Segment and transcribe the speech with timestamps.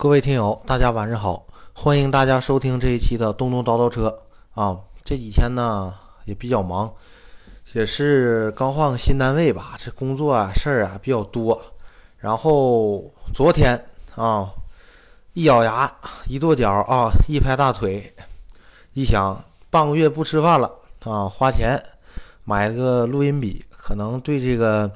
[0.00, 1.44] 各位听友，大家晚上好！
[1.72, 4.16] 欢迎大家收听这一期的东东叨叨车
[4.54, 4.78] 啊。
[5.02, 5.92] 这几天呢
[6.24, 6.88] 也比较忙，
[7.72, 11.60] 也是刚换个新单位吧，这工作啊事儿啊比较多。
[12.16, 13.74] 然后昨天
[14.14, 14.48] 啊，
[15.32, 15.92] 一咬牙，
[16.28, 18.14] 一跺脚啊，一拍大腿，
[18.92, 21.76] 一想半个月不吃饭了啊，花钱
[22.44, 24.88] 买了个录音笔，可能对这个。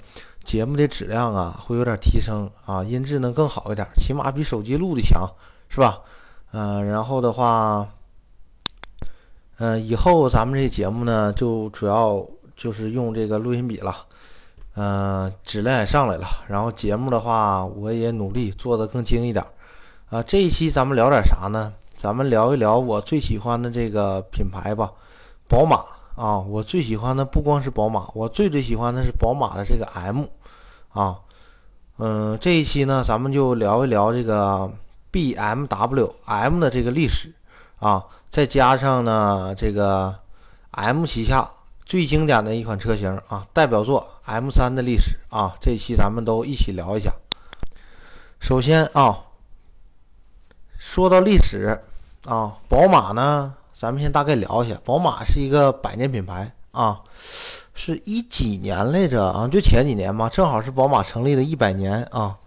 [0.45, 5.29] 节目的质量啊会有点提升啊，音质能更好一点，起码比手机录的强，
[5.69, 6.01] 是吧？
[6.53, 7.89] 嗯，然后的话，
[9.59, 12.23] 嗯，以后咱们这节目呢就主要
[12.57, 13.97] 就是用这个录音笔了，
[14.77, 16.27] 嗯，质量也上来了。
[16.49, 19.45] 然后节目的话，我也努力做的更精一点。
[20.11, 21.73] 啊，这一期咱们聊点啥呢？
[21.97, 24.91] 咱们聊一聊我最喜欢的这个品牌吧，
[25.49, 25.79] 宝马。
[26.15, 30.25] 啊，我最喜欢的不光是宝马，我最最喜欢的是宝马的这个 M，
[30.91, 31.19] 啊，
[31.97, 34.71] 嗯，这一期呢，咱们就聊一聊这个
[35.11, 37.33] BMW M 的这个历史，
[37.79, 40.15] 啊，再加上呢这个
[40.73, 41.49] M 旗下
[41.87, 47.11] 最经典的一款车型啊，代表作 M3 的历史啊，这一期咱们都一起聊一下。
[48.39, 49.19] 首先啊，
[50.77, 51.81] 说到历史
[52.27, 53.55] 啊，宝马呢。
[53.83, 57.01] 咱们先大概聊一下，宝马是一个百年品牌啊，
[57.75, 59.49] 是一几年来着啊？
[59.49, 62.39] 就前几年嘛，正好是宝马成立的一百年啊。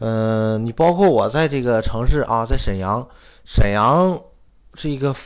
[0.00, 3.08] 嗯，你包括我在这个城市啊，在沈阳，
[3.42, 4.20] 沈阳
[4.74, 5.16] 是一个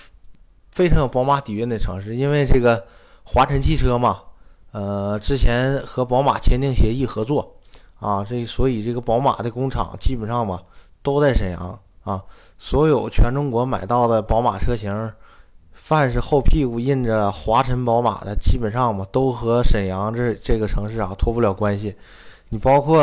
[0.70, 2.86] 非常有宝马底蕴的城市，因为这个
[3.24, 4.20] 华晨汽车嘛，
[4.70, 7.56] 呃，之前和宝马签订协议合作
[7.98, 10.60] 啊，这所以这个宝马的工厂基本上嘛
[11.02, 12.22] 都在沈阳啊，
[12.56, 15.12] 所有全中国买到的宝马车型。
[15.90, 21.92] 凡是后屁股印着华晨宝马的，基本上嘛都和沈阳这这个城市啊脱不了关系。
[22.50, 23.02] 你包括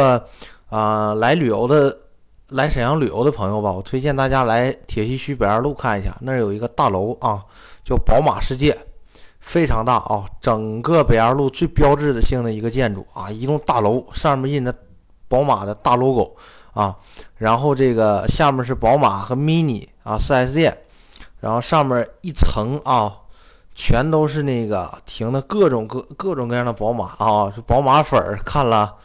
[0.70, 1.98] 啊来旅游的，
[2.52, 7.44] 来沈阳旅游的朋友吧，我推荐大家来铁西区北二路看一下，那儿有一个大楼啊，
[7.84, 8.74] 叫宝马世界，
[9.42, 14.74] 非常大啊，整个北二路最标志的性的一个建筑啊，一栋大楼上面印着
[15.28, 16.34] 宝马的大 logo
[16.72, 16.96] 啊，
[17.36, 20.78] 然后这个下面是宝马和 mini 啊 4S 店。
[21.40, 23.14] 然后上面一层啊，
[23.76, 28.96] 全都是那个停的各种各各种各样的宝马啊，是宝马粉儿看了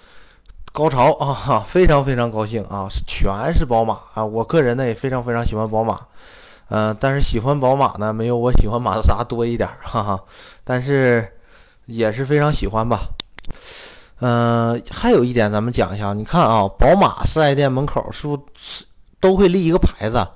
[0.72, 4.24] 高潮啊，非常非常高兴啊，全是宝马啊！
[4.24, 6.00] 我个人呢也非常非常喜欢宝马，
[6.68, 10.24] 嗯，但是喜欢宝马呢没有我喜欢马自达多一点，哈哈，
[10.64, 11.30] 但是
[11.84, 13.00] 也是非常喜欢吧。
[14.20, 18.86] 嗯，还有一点咱们讲一下，你看啊，宝马四 S 店门口是不是
[19.20, 20.26] 都会立一个牌子？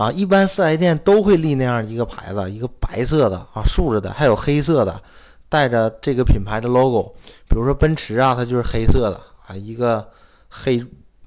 [0.00, 4.98] 啊，一般四 S 店都会立那样一个牌子，一个白色的啊，竖着的，还有黑色的，
[5.46, 7.14] 带着这个品牌的 logo。
[7.46, 10.10] 比如说奔驰啊，它就是黑色的啊，一个
[10.48, 10.82] 黑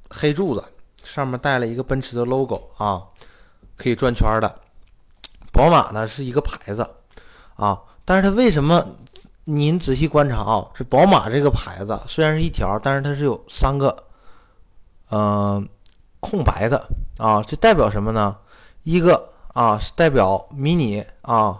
[0.10, 0.64] 黑柱子，
[1.04, 3.04] 上面带了一个奔驰的 logo 啊，
[3.78, 4.56] 可以转圈的。
[5.52, 6.82] 宝马呢是一个牌子
[7.56, 8.84] 啊，但是它为什么？
[9.44, 13.96] 您仔细观察啊，这宝马这个牌子虽然是一条，但是它是有三个
[15.12, 15.70] 嗯
[16.20, 16.90] 空白的
[17.20, 18.36] 啊，这代表什么呢？
[18.84, 21.60] 一个啊是代表迷你啊，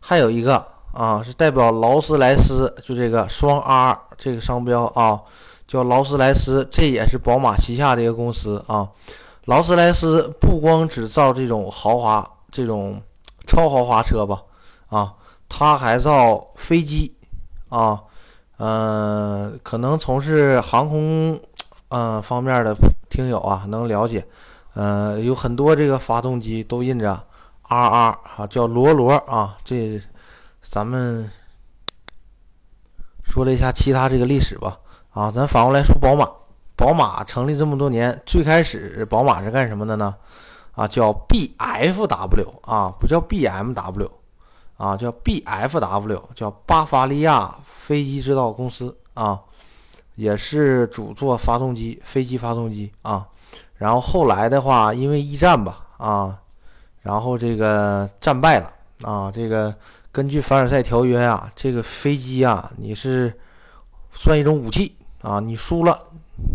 [0.00, 5.20] 还有一个啊是代表劳斯莱斯，就这个双 R 这个商标啊，
[5.66, 8.88] 叫劳斯莱斯，这也是宝马旗下的一个公司啊。
[9.44, 13.00] 劳斯莱斯不光只造这种豪华、这种
[13.46, 14.42] 超豪华车吧，
[14.88, 15.14] 啊，
[15.48, 17.14] 它还造飞机
[17.68, 18.02] 啊，
[18.58, 21.38] 嗯，可能从事航空
[21.90, 22.74] 嗯方面的
[23.08, 24.26] 听友啊能了解。
[24.74, 27.12] 呃，有很多这个发动机都印着
[27.68, 29.56] RR 啊，叫罗罗啊。
[29.64, 30.00] 这
[30.62, 31.30] 咱们
[33.24, 34.78] 说了一下其他这个历史吧。
[35.10, 36.28] 啊，咱反过来说宝马。
[36.76, 40.12] 宝马成立这么多年，最开始宝马是干什么的呢？
[40.72, 44.10] 啊，叫 BFW 啊，不叫 BMW
[44.76, 49.40] 啊，叫 BFW，叫巴伐利亚飞机制造公司啊，
[50.16, 53.24] 也是主做发动机，飞机发动机啊。
[53.84, 56.40] 然后后来的话，因为一战吧，啊，
[57.02, 58.72] 然后这个战败了
[59.02, 59.74] 啊，这个
[60.10, 63.30] 根据凡尔赛条约呀，这个飞机啊，你是
[64.10, 65.98] 算一种武器啊，你输了，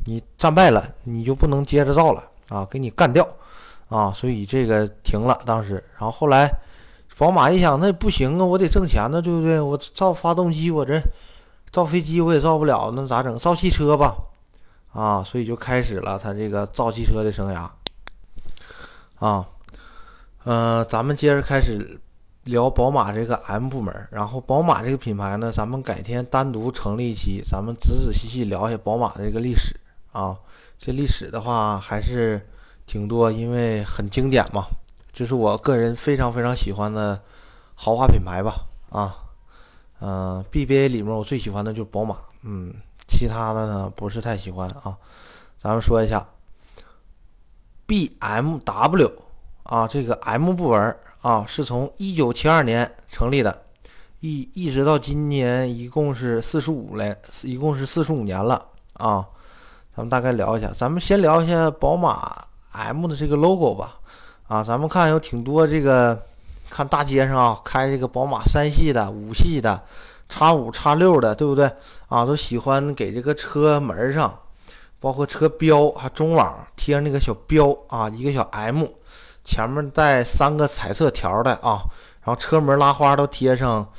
[0.08, 3.24] 你战败了，你就不能接着造了啊，给你干掉
[3.90, 5.76] 啊，所以这个停了当时。
[6.00, 6.52] 然后后来
[7.16, 9.62] 宝马一想，那不行啊，我得挣钱呢，对不对？
[9.62, 11.00] 我造发动机，我这
[11.70, 13.38] 造飞机我也造不了，那咋整？
[13.38, 14.16] 造汽车吧。
[14.92, 17.70] 啊，所以就开始了他这个造汽车的生涯。
[19.20, 19.46] 啊，
[20.44, 22.00] 呃，咱们接着开始
[22.46, 24.08] 聊宝马这个 M 部门。
[24.12, 29.76] 然后宝马这个品牌呢，咱们改天单独成立一期，咱们仔仔细细聊一下宝马的这个历史。
[30.12, 30.36] 啊，
[30.78, 32.42] 这历史的话还是
[32.88, 34.66] 挺多，因为很经典嘛，
[35.14, 37.22] 这是我个人非常非常喜欢的
[37.76, 38.56] 豪华品牌吧。
[38.90, 39.16] 啊，
[40.00, 42.74] 嗯，BBA 里面我最喜欢的就是宝马，嗯，
[43.10, 44.96] 其他的呢不是太喜欢啊。
[45.62, 46.26] 咱们说一下
[47.88, 49.12] BMW
[49.64, 53.64] 啊，这个 M 部门啊，是从一九七二年成立的，
[54.20, 59.28] 一一直到今年一共是四十五来，一共是四十五年了啊。
[59.96, 64.00] 咱们大概聊一下，咱们先聊一下宝马 M 的这个 logo 吧。
[64.48, 66.18] 啊，咱们看有挺多这个，
[66.70, 69.84] 看大街上啊，开这个宝马三系的、五系的、
[70.30, 71.70] 叉五、叉六的，对不对？
[72.08, 74.40] 啊，都喜欢给这个车门上。
[75.02, 78.84] 包括车标还中网贴上那个小标啊，一个小 M，
[79.46, 81.82] 前面带三个彩色条的啊，
[82.22, 83.90] 然后车门拉花都贴上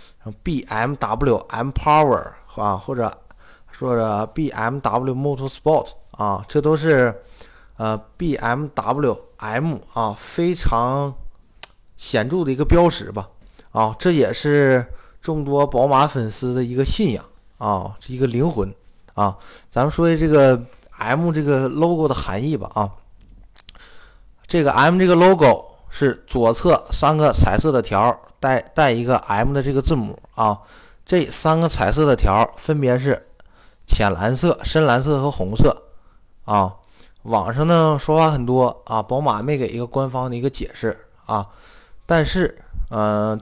[0.44, 2.22] BMW M Power
[2.54, 3.10] 啊，或者
[3.70, 7.18] 说着 BMW Motorsport 啊，这都是
[7.78, 11.14] 呃 BMW M 啊非常
[11.96, 13.26] 显著的一个标识吧
[13.72, 14.86] 啊，这也是
[15.20, 17.24] 众多宝马粉丝的一个信仰
[17.58, 18.74] 啊，是一个灵魂
[19.14, 19.36] 啊，
[19.70, 20.60] 咱们说的这个。
[21.02, 22.90] M 这个 logo 的含义吧啊，
[24.46, 30.60] 这个 M 这个 logo 是左侧三个彩色的条带带一个 M 的这个字母啊，
[31.06, 33.28] 这三个彩色的条分别是
[33.86, 35.84] 浅蓝色、深蓝色和红色
[36.44, 36.76] 啊。
[37.22, 40.94] 网上呢说法很多啊，宝马没给一个官方的一个解释
[41.24, 41.48] 啊，
[42.04, 43.40] 但是嗯，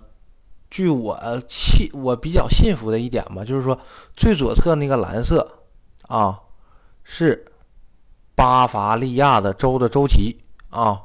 [0.71, 1.19] 据我
[1.49, 3.79] 信我比较信服的一点吧，就是说
[4.17, 5.47] 最左侧那个蓝色
[6.09, 6.41] 啊。
[7.11, 7.43] 是
[8.35, 10.39] 巴伐利亚的州的州旗
[10.69, 11.01] 啊，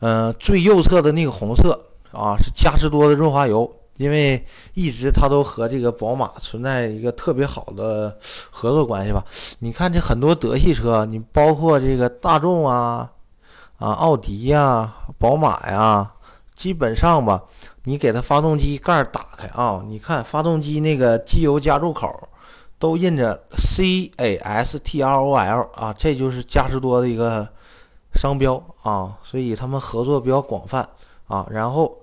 [0.00, 1.78] 嗯，最右侧的那个红色
[2.12, 4.42] 啊是嘉实多的润滑油，因为
[4.72, 8.16] 一直它都和这个宝马存在一个特别好的
[8.50, 9.22] 合作关系吧。
[9.58, 13.10] 你看这很多德系车，你包括这个大众啊、
[13.76, 16.10] 啊奥迪呀、宝马呀，
[16.56, 17.42] 基本上吧，
[17.84, 22.28] 你给它发动机盖打开啊，你看发动机那个机油加注口。
[22.80, 27.48] 都印着 C A S T R O L 啊，这就是嘉实多的一个
[28.14, 28.54] 商标
[28.84, 30.88] 啊，所以他们合作比较广泛
[31.26, 31.44] 啊。
[31.50, 31.98] 然后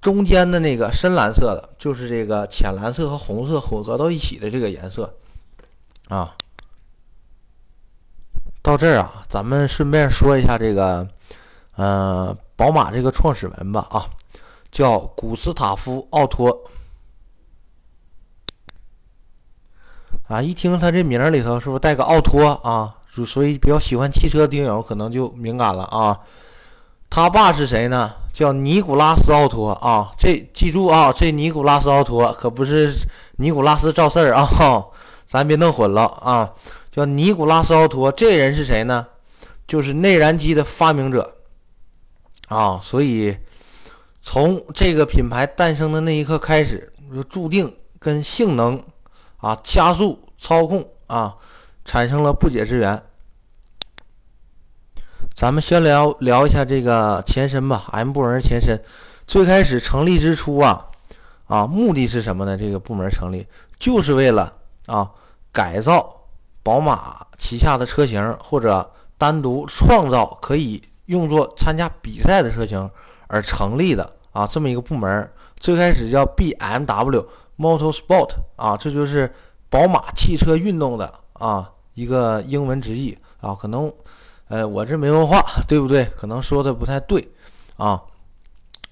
[0.00, 5.14] 中间的那个深蓝色的，就是这个浅蓝色和红色混合到一起的这个颜色
[6.08, 6.34] 啊。
[8.62, 11.08] 到这儿啊，咱们顺便说一下这个，
[11.76, 14.10] 呃，宝马这个创始人吧啊，
[14.76, 16.62] 叫古斯塔夫·奥托。
[20.28, 22.94] 啊，一听他这名儿里头是不是带个奥托啊？
[23.10, 26.20] 就所以比较喜欢汽车的听友可能就敏感了啊。
[27.08, 28.12] 他爸是谁呢？
[28.34, 30.12] 叫尼古拉斯奥托啊。
[30.18, 32.92] 这记住啊，这尼古拉斯奥托可不是
[33.36, 34.46] 尼古拉斯赵四儿啊，
[35.24, 36.52] 咱别弄混了啊。
[36.92, 39.06] 叫尼古拉斯奥托，这人是谁呢？
[39.66, 41.38] 就是内燃机的发明者
[42.48, 42.78] 啊。
[42.82, 43.34] 所以
[44.28, 48.82] 从这个品牌诞生的那一刻开始，就注定跟性能。
[49.36, 51.36] 啊，加速操控啊，
[51.84, 53.00] 产生了不解之缘。
[55.32, 58.82] 咱们先聊聊一下这个前身吧，M 部门前身。
[59.28, 60.88] 最开始成立之初啊，
[61.46, 62.56] 啊，目的是什么呢？
[62.56, 63.46] 这个部门成立
[63.78, 64.52] 就是为了
[64.86, 65.08] 啊，
[65.52, 66.28] 改造
[66.64, 72.90] 宝马旗下的车型，或者单独创造可以用作参加比赛的车型
[73.28, 75.32] 而成立的啊，这么一个部门。
[75.58, 77.24] 最开始叫 BMW。
[77.58, 79.32] Motorsport 啊，这就是
[79.70, 83.90] 宝马汽车运动的啊一个英文直译啊，可能，
[84.48, 86.04] 呃，我这没文化，对不对？
[86.18, 87.26] 可能说的不太对
[87.78, 87.98] 啊。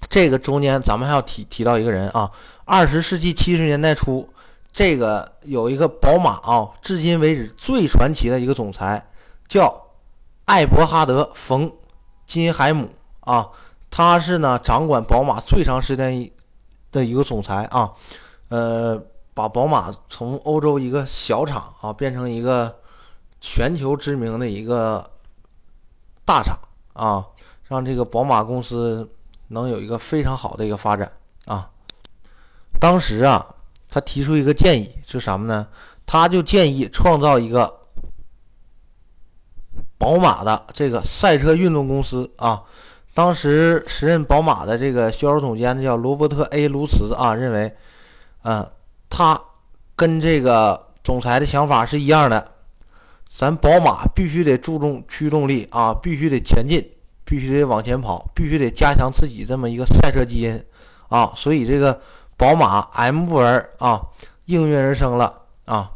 [0.09, 2.31] 这个中间咱们还要提提到一个人啊，
[2.65, 4.27] 二十世纪七十年代初，
[4.73, 9.05] 这个有一个宝马啊，至今为止最传奇的一个总裁
[9.47, 9.71] 叫
[10.45, 11.69] 艾伯哈德·冯·
[12.25, 13.47] 金海姆啊，
[13.95, 16.29] 他是呢掌管宝马最长时间
[16.91, 17.89] 的一个总裁啊。
[18.49, 19.01] 呃，
[19.33, 22.77] 把宝马从欧洲一个小厂啊，变成一个
[23.39, 25.09] 全球知名的一个
[26.25, 26.59] 大厂
[26.91, 27.25] 啊，
[27.63, 29.09] 让这个宝马公司
[29.47, 31.09] 能有一个非常好的一个发展
[31.45, 31.71] 啊。
[32.81, 33.55] 当时啊，
[33.87, 35.65] 他提出一个建议是什么呢？
[36.05, 37.79] 他就建议创造一个
[39.97, 42.61] 宝马的这个赛车运动公司啊。
[43.15, 47.75] 当时时任宝马的这个销售总监叫罗伯特 ·A· 卢茨啊，认为。
[48.47, 48.63] 嗯，
[49.09, 49.41] 他
[49.95, 52.51] 跟这个总裁的想法是一样的，
[53.27, 56.87] 咱宝马必须得注重驱动力啊，必须得前进，
[57.23, 60.63] 必须得往前跑，必须得加强自己这么一个赛车基因
[61.09, 61.99] 啊，所以这个
[62.37, 63.99] 宝马 M 部门啊
[64.45, 65.89] 应运而生了啊。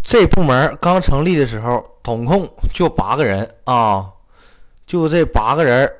[0.00, 4.12] 这部门刚成立的时候，统共就八个人啊，
[4.86, 5.92] 就这八个人，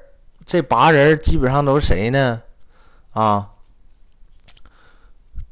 [0.47, 2.41] 这八人基本上都是谁呢？
[3.13, 3.51] 啊，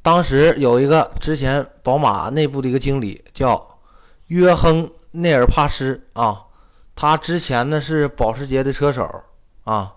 [0.03, 3.79] 当时有一个之前宝马内部的一个经理叫
[4.29, 6.45] 约亨内尔帕斯啊，
[6.95, 9.25] 他之前呢是保时捷的车手
[9.64, 9.95] 啊，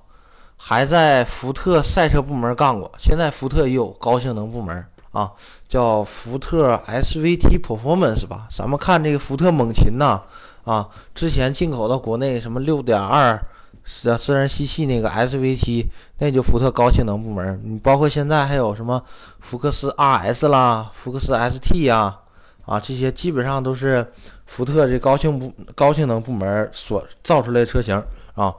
[0.58, 4.86] 还在福特赛车部门干过，现在福特也有高性能部门。
[5.14, 5.32] 啊，
[5.68, 8.48] 叫福特 SVT Performance 吧。
[8.52, 10.22] 咱们看这个福特猛禽呐，
[10.68, 13.42] 啊之前进口到国内什么六点二
[13.86, 15.86] 自自然吸气那个 SVT，
[16.18, 17.60] 那就福特高性能部门。
[17.64, 19.02] 你包括现在还有什么
[19.40, 22.20] 福克斯 RS 啦、福克斯 ST 呀，
[22.66, 24.06] 啊，这些基本上都是
[24.46, 27.96] 福特这高性部高性能部门所造出来的车型
[28.36, 28.54] 啊。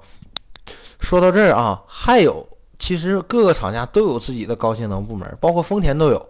[1.00, 2.48] 说到这儿啊，还有
[2.78, 6.28] 其实各个厂家都有自己的高性能部门，包括丰田都有。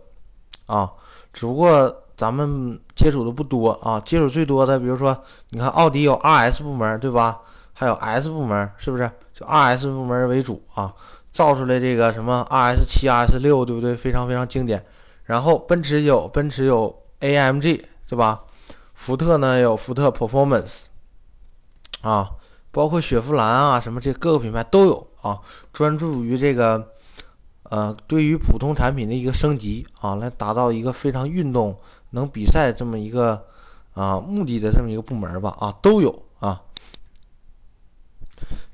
[0.66, 0.92] 啊，
[1.32, 5.16] 只不过咱们接触的不多啊，接触最多的，比如说，
[5.50, 7.38] 你看奥迪有 RS 部门，对吧？
[7.72, 9.08] 还有 S 部门，是不是？
[9.32, 10.92] 就 RS 部门为主啊，
[11.30, 13.94] 造出来这个什么 RS 七、RS 六，对不对？
[13.94, 14.84] 非常非常经典。
[15.22, 18.42] 然后奔驰有奔驰有 AMG，是吧？
[18.94, 20.80] 福特呢有福特 Performance，
[22.00, 22.32] 啊，
[22.72, 25.38] 包括雪佛兰啊，什么这各个品牌都有啊，
[25.72, 26.88] 专注于这个。
[27.70, 31.78] 呃，对于普通产品的一个升级啊，来达到一个非常运动、
[32.10, 33.46] 能比赛这么一个
[33.94, 36.62] 啊目的的这么一个部门吧啊，都有啊。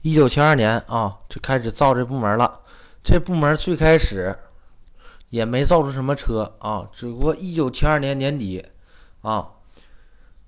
[0.02, 2.60] 一九七二年啊，就开始造这部门了。
[3.02, 4.36] 这部门最开始
[5.30, 8.64] 也没造出什么车啊，只不过一九七二年年底
[9.22, 9.48] 啊，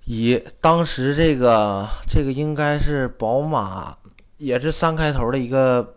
[0.04, 3.96] 以当时这个这个应该是宝马，
[4.36, 5.95] 也是三开头的一个。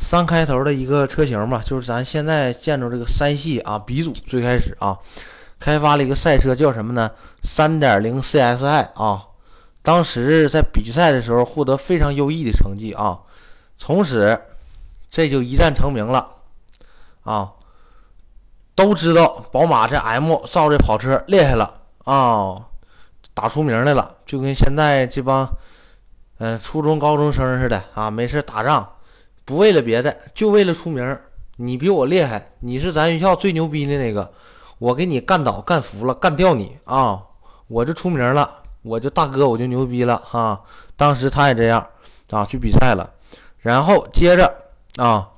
[0.00, 4.96] 三开头的一个车型吧，就是咱现在见着这个三系啊，鼻祖最开始啊，
[5.58, 7.10] 开发了一个赛车，叫什么呢？
[7.42, 9.24] 三点零 CSI 啊，
[9.82, 13.18] 当时在比赛的时候获得非常优异的成绩啊，
[13.76, 14.40] 从此
[15.10, 16.26] 这就一战成名了
[17.24, 17.52] 啊，
[18.76, 22.66] 都知道宝马这 M 造这跑车厉害了啊，
[23.34, 25.50] 打出名来了，就跟现在这帮
[26.38, 28.88] 嗯初中高中生似的啊，没事打仗。
[29.48, 31.18] 不为了别的，就为了出名。
[31.56, 34.30] 你比我厉害，你是咱学校最牛逼的那个，
[34.78, 37.18] 我给你干倒、干服了、干掉你啊！
[37.66, 40.60] 我就出名了，我就大哥，我就牛逼了哈！
[40.98, 41.88] 当时他也这样
[42.28, 43.10] 啊，去比赛了。
[43.56, 44.54] 然后接着
[44.96, 45.30] 啊，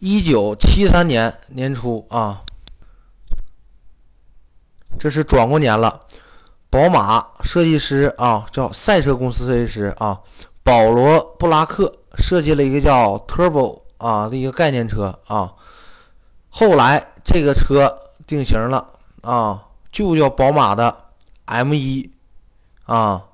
[0.00, 2.42] 一九七三年年初啊，
[4.98, 6.00] 这是转过年了。
[6.68, 10.20] 宝马设计师啊，叫赛车公司设计师啊，
[10.64, 12.00] 保罗布拉克。
[12.16, 15.52] 设计了一个叫 Turbo 啊的一个概念车啊，
[16.48, 17.92] 后来这个车
[18.26, 18.86] 定型了
[19.22, 20.94] 啊，就叫宝马的
[21.46, 22.10] M1
[22.84, 23.24] 啊，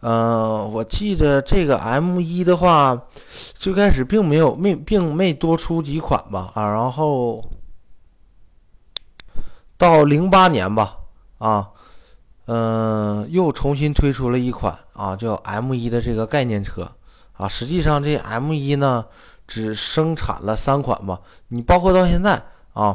[0.00, 3.02] 嗯，我记得这个 M1 的话，
[3.54, 7.44] 最开始并没有没并没多出几款吧啊，然后
[9.78, 10.96] 到零八年吧
[11.38, 11.70] 啊，
[12.46, 16.90] 嗯，又重新推出了一款啊叫 M1 的这个概念车。
[17.40, 19.06] 啊，实际上这 M1 呢，
[19.46, 21.18] 只生产了三款吧。
[21.48, 22.34] 你包括到现在
[22.74, 22.94] 啊，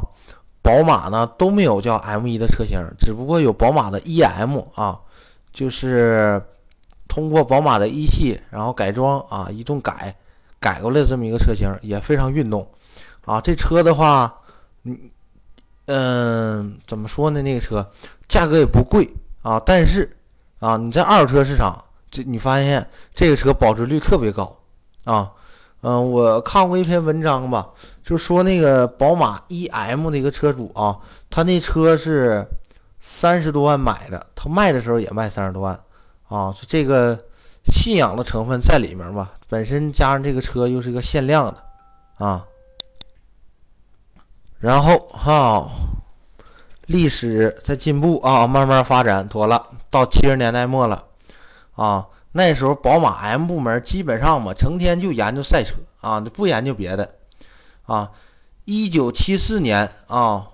[0.62, 5.00] 宝马呢都没有叫 M1 的车型，只不过有宝马的 EM 啊，
[5.52, 6.40] 就是
[7.08, 10.14] 通过宝马的一系，然后改装啊，一顿改
[10.60, 12.70] 改过来这么一个车型，也非常运动
[13.24, 13.40] 啊。
[13.40, 14.32] 这车的话，
[14.84, 14.96] 嗯
[15.86, 17.42] 嗯，怎么说呢？
[17.42, 17.84] 那个车
[18.28, 19.12] 价格也不贵
[19.42, 20.08] 啊，但是
[20.60, 21.82] 啊，你在二手车市场。
[22.16, 24.56] 这你发现这个车保值率特别高
[25.04, 25.30] 啊，
[25.82, 27.68] 嗯，我看过一篇文章吧，
[28.02, 30.96] 就说那个宝马 EM 的一个车主啊，
[31.28, 32.48] 他那车是
[32.98, 35.78] 三十多万买的，他卖的时候也卖三十多万
[36.28, 37.18] 啊，这个
[37.66, 41.62] 信仰的成分在里面吧，本身加上这个车又是一个限量的
[42.24, 42.46] 啊，
[44.58, 45.68] 然后哈，
[46.86, 51.02] 历史在进步啊，慢慢发展，妥了，到七十年代末了。
[51.76, 57.14] 啊，那时候宝马 M 部门基本上嘛，成天就研究赛车啊，不研究别的。
[57.84, 58.10] 啊，
[58.64, 60.48] 一九七四年啊，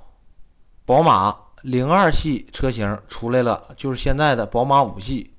[0.85, 5.33] 宝马零二系车型出来了，就是现在的宝马五系。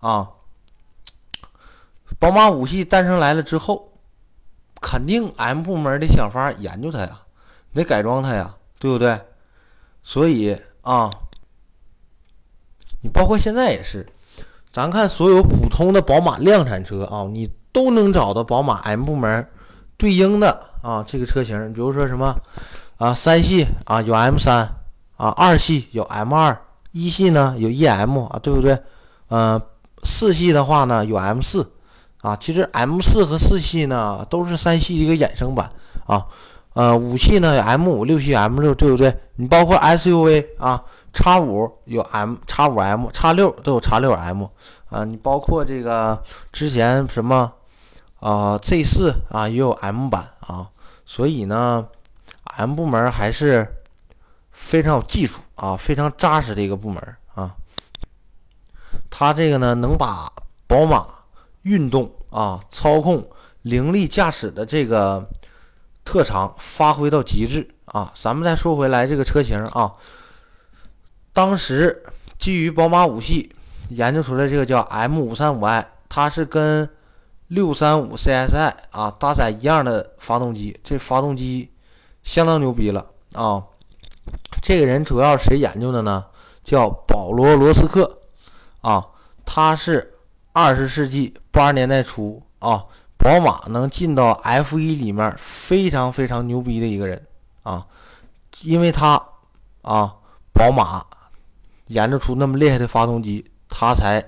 [0.00, 0.30] 啊，
[2.18, 3.92] 宝马五系诞生来了之后，
[4.80, 7.22] 肯定 M 部门的想法研究它呀，
[7.72, 9.18] 得改装它呀，对不对？
[10.02, 11.10] 所以啊，
[13.02, 14.06] 你包括现在也是。
[14.72, 19.46] 咱看所有普通的宝马量产车啊，你都能找到宝马 M 部门
[19.96, 21.72] 对应的啊这个车型。
[21.72, 22.34] 比如说什么
[22.96, 24.58] 啊，三系啊有 M 三
[25.16, 26.56] 啊，二系有 M 二，
[26.92, 28.78] 一系呢有 EM 啊，对不对？
[29.28, 29.60] 嗯，
[30.04, 31.68] 四系的话呢有 M 四
[32.22, 35.70] 啊，其实 M 四和四系呢都是三系的一个衍生版
[36.06, 36.24] 啊。
[36.74, 39.12] 呃，五系呢有 M 五，六系 M 六，对不对？
[39.34, 40.80] 你包括 SUV 啊，
[41.12, 44.44] 叉五有 M，叉五 M，叉六都有叉六 M
[44.88, 45.04] 啊。
[45.04, 47.52] 你包括这个之前什么
[48.20, 50.68] 啊 Z 四啊也有 M 版啊，
[51.04, 51.88] 所以呢
[52.56, 53.76] ，M 部门还是
[54.52, 57.54] 非常有技术啊，非常扎实的一个部门啊。
[59.08, 60.30] 它这个呢，能把
[60.66, 61.04] 宝马
[61.62, 63.28] 运动啊、操控、
[63.62, 65.28] 凌厉驾驶的这个
[66.04, 68.12] 特长发挥到极致啊。
[68.14, 69.92] 咱们再说回来，这个车型啊，
[71.32, 72.04] 当时
[72.38, 73.54] 基于宝马五系
[73.90, 76.88] 研究出来这个叫 M 五三五 i，它是跟
[77.48, 81.70] 六三五 CSI 啊搭载一样的发动机，这发动机
[82.22, 83.64] 相当牛逼了啊。
[84.62, 86.26] 这个人主要谁研究的呢？
[86.62, 88.18] 叫保罗罗斯克。
[88.82, 89.06] 啊，
[89.44, 90.14] 他是
[90.52, 92.86] 二十世纪八十年代初啊，
[93.18, 97.26] 宝马能进到 F 一里面非常非常牛逼的一个人
[97.62, 97.86] 啊，
[98.62, 99.22] 因为他
[99.82, 100.14] 啊，
[100.52, 101.04] 宝马
[101.90, 104.24] 研究出那么厉害的发动机，他才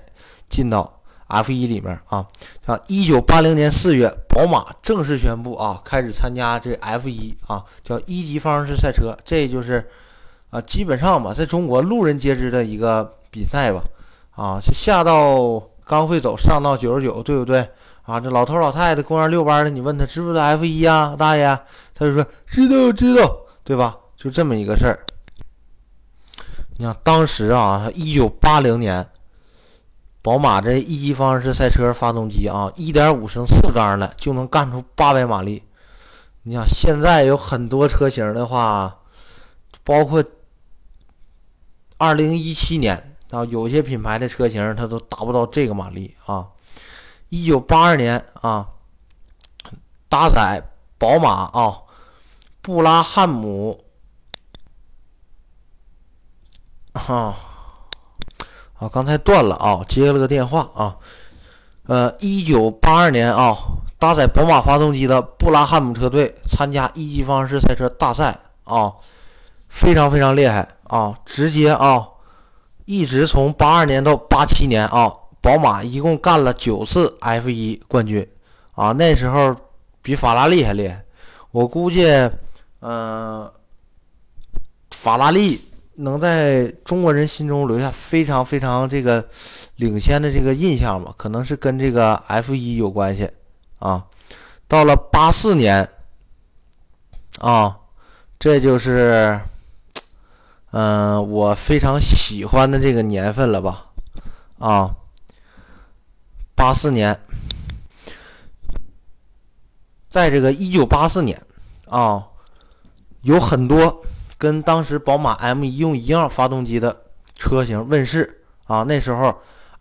[0.49, 2.25] 进到 F 一里面啊。
[2.65, 9.89] 像一九八零年四月，宝马正式宣布啊，开始参加这 F 一啊，叫一级方程式赛车，这就是
[10.49, 13.81] 啊，基本上吧，在中国路人皆知的一个比赛吧。
[14.35, 17.65] 啊，这下到刚会走，上到九十九，对不对？
[18.01, 21.57] 啊，这老头老太太公园遛弯的，你问他知不知道 F 一啊，大爷，
[21.93, 23.95] 他就说知道知道，对吧？
[24.17, 25.05] 就这么一个事儿。
[26.77, 29.07] 你看当时啊，一九八零年，
[30.21, 35.63] 宝马这一级方程式赛车发动机啊，一点五升四缸的就能干出八百马力。
[36.43, 38.99] 你想现在有很多车型的话，
[39.83, 40.23] 包括
[41.97, 43.09] 二零一七年。
[43.31, 46.49] 啊，有些品牌的车型它都达不到这个马力啊！
[47.29, 48.67] 一九八二年啊，
[50.07, 50.61] 搭载
[50.99, 51.81] 宝马啊，
[52.61, 53.83] 布拉汉姆
[56.93, 57.35] 啊
[58.79, 60.97] 啊，刚才断了啊，接了个电话啊。
[61.85, 63.55] 呃，一九八二年啊，
[63.99, 68.93] 搭载宝马发动机的布拉汉姆车队参加一级方程式赛车大赛啊，
[69.67, 72.07] 非常非常厉害啊，直接啊。
[72.85, 78.25] 一直从八二年到八七年啊，宝马一共干了九次 F 一冠军
[78.75, 79.55] 啊，那时候
[80.01, 81.03] 比法拉利还厉害。
[81.51, 82.05] 我估计，
[82.81, 83.49] 嗯，
[84.91, 85.61] 法拉利
[85.95, 89.27] 能在中国人心中留下非常非常这个
[89.75, 93.29] 领先的这个印象吧，可能是跟这个 F 一有关系
[93.79, 94.05] 啊。
[94.67, 95.89] 到了八四年
[97.39, 97.79] 啊，
[98.39, 99.39] 这就是。
[100.75, 103.91] 嗯，我非常喜欢的这个年份了吧？
[104.57, 104.95] 啊，
[106.55, 107.15] 八四年，
[110.09, 111.39] 在这个一九八四年
[111.87, 112.25] 啊，
[113.21, 114.03] 有很多
[114.43, 117.03] 跟当时宝马 M 一用一样发动机的
[117.33, 118.83] 车型问世啊。
[118.83, 119.33] 那时候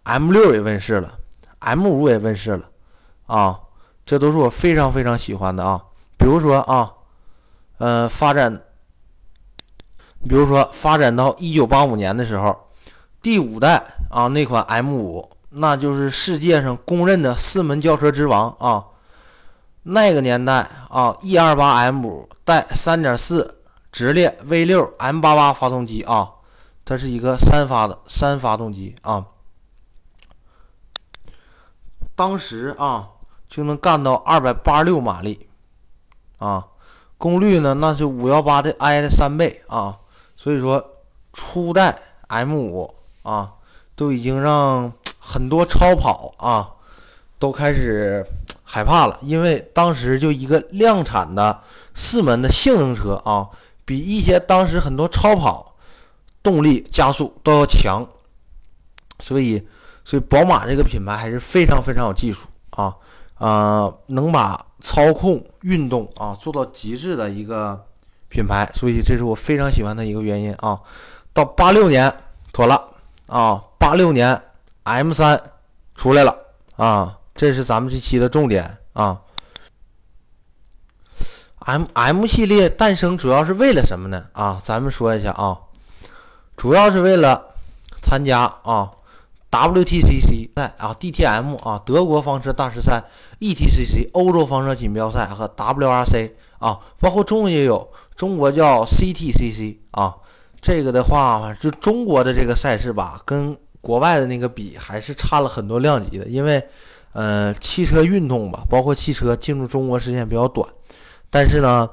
[0.04, 1.18] M 六也问世了
[1.58, 2.68] ，M 五也问世了
[3.26, 3.58] 啊。
[4.06, 5.82] 这都是我非常非常喜欢的啊。
[6.16, 6.92] 比如说啊，
[7.78, 8.62] 嗯，发展。
[10.28, 12.56] 比如说，发展到一九八五年的时候，
[13.20, 18.84] 第五代啊那款 M 五，那就是世界上公认的四门轿车之王啊。
[19.82, 23.61] 那个年代啊，E 二八 M 五带三点四
[23.92, 26.32] 直列 V 六 M 八八发动机啊，
[26.84, 29.26] 它是一个三发的三发动机啊。
[32.16, 33.10] 当时啊
[33.46, 35.46] 就能干到二百八十六马力
[36.38, 36.66] 啊，
[37.18, 39.98] 功率呢那是五幺八的 i 的三倍啊。
[40.34, 40.84] 所以说，
[41.32, 43.52] 初代 M 五啊，
[43.94, 46.72] 都已经让很多超跑啊
[47.38, 48.26] 都开始
[48.64, 51.62] 害怕了，因为当时就一个量产的
[51.94, 53.48] 四门的性能车啊，
[53.84, 55.76] 比一些当时很多超跑
[56.42, 58.06] 动力加速都要强。
[59.20, 59.66] 所以，
[60.04, 62.96] 所以宝马这个品牌还是非常非常有技术啊
[63.34, 67.86] 啊，能把操控、运动啊做到极致的一个。
[68.28, 70.80] 品牌，所以这是我非常喜欢的一个原因啊。
[71.34, 72.10] 到八六年
[72.50, 72.82] 妥了
[73.26, 74.40] 啊，八六年
[74.84, 75.38] M 三
[75.94, 76.34] 出来了
[76.76, 79.20] 啊，这是咱们这期的重点啊。
[81.64, 84.24] M M 系列诞生主要是为了什么呢？
[84.32, 85.58] 啊，咱们说一下啊，
[86.56, 87.54] 主要是为了
[88.02, 88.90] 参加啊
[89.50, 93.02] WTCC 赛啊 DTM 啊德国房车大师赛
[93.40, 97.88] ETCC 欧洲房车锦标赛和 WRC 啊，包括中国也有。
[98.14, 100.14] 中国叫 CTCC 啊，
[100.60, 106.26] 这个的话，就中国的这个赛事吧，跟国外的那个比，还是差了很多量级的。
[106.26, 106.62] 因为，
[107.14, 110.68] 呃，汽车运动吧，包括汽车进入中国时间比较短，
[111.32, 111.88] 但是呢，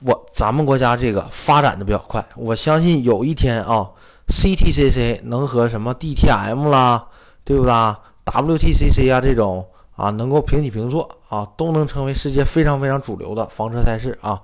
[0.00, 2.24] 我咱们国家这个发展的比较快。
[2.34, 3.90] 我相信有一天啊
[4.28, 7.08] ，CTCC 能和什么 DTM 啦，
[7.44, 14.40] 对不啦？WTCC 啊这种啊，能够平起平坐啊，都能成为世界非常非常主流的房车赛事啊。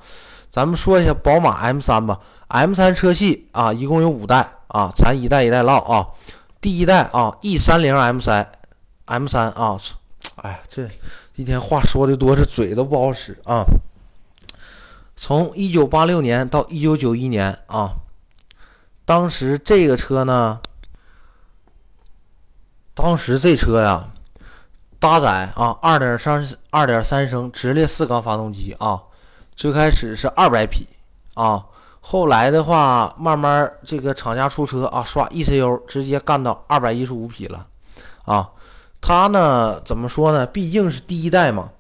[0.51, 6.07] 咱们说一下宝马 M3 吧，M3 车系啊，一共有五代啊，咱一代一代唠啊。
[6.61, 9.81] 第一代啊，E30 M3，M3 啊，
[10.37, 10.87] 哎呀，这
[11.37, 13.65] 一天话说的多，这嘴都不好使啊。
[15.17, 17.95] 从1986年到1991年啊，
[19.05, 20.61] 当时这个车呢，
[22.95, 24.11] 当时这车呀，
[24.99, 29.03] 搭载啊2.3 2.3升直列四缸发动机啊。
[29.57, 30.89] 最开始是二百匹
[31.35, 31.65] 啊，
[32.01, 37.69] 后来的话，慢慢这个厂家出车啊，刷 ECU 直接干到二百一十五匹了
[38.25, 38.51] 啊。
[39.01, 40.45] 它呢，怎么说呢？
[40.45, 41.71] 毕竟是第一代嘛，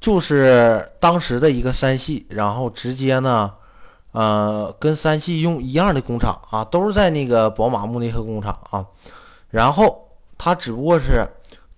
[0.00, 3.52] 就是当时的一个三系，然后直接呢，
[4.12, 8.84] 呃，跟三系用一样的工厂啊，都是在那个宝马慕尼黑工厂啊。
[9.50, 11.26] 然后它只不过是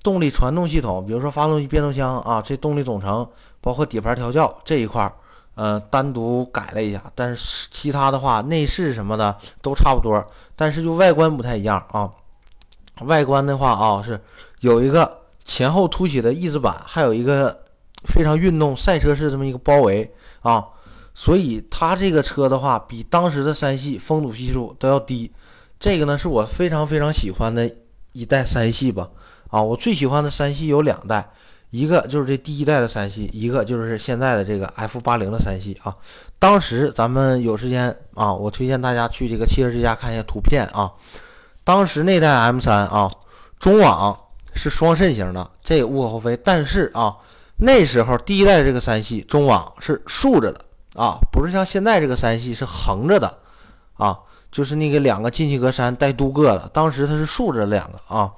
[0.03, 3.29] 动力传动系统，比如说发动机、变速箱啊，这动力总成，
[3.61, 5.13] 包括底盘调教这一块儿。
[5.57, 10.25] 呃，单独改了一下，但是其他的话，内饰什么的都差不多，
[10.57, 12.09] 但是就外观不太一样啊。
[13.03, 14.19] 外观的话啊，是
[14.61, 17.55] 有一个前后凸起的翼子板，还有一个
[18.05, 20.65] 非常运动赛车式这么一个包围啊，
[21.15, 25.31] 所以它这个车的话，比当时的三系风阻系数都要低。
[25.79, 27.71] 这个呢，是我非常非常喜欢的
[28.13, 29.09] 一代三系吧。
[29.49, 31.31] 啊，我最喜欢的三系有两代。
[31.71, 35.97] 一个就是这第一代的三系，一个就是现在的这个 F 八零的三系啊。
[36.37, 40.91] 当时咱们有时间啊，我推荐大家去这个汽车之家看一下图片啊。
[41.63, 43.09] 当时那代 M 三啊，
[43.61, 44.19] 中网
[44.53, 46.37] 是双肾型的，这也无可厚非。
[46.39, 47.15] 但是啊，
[47.61, 53.39] 那时候第一代这个三系中网是竖着的啊，不是像现在这个三系是横着的
[53.95, 54.19] 啊，
[54.51, 56.69] 就是那个两个进气格栅带镀铬的。
[56.73, 58.33] 当时它是竖着两个啊。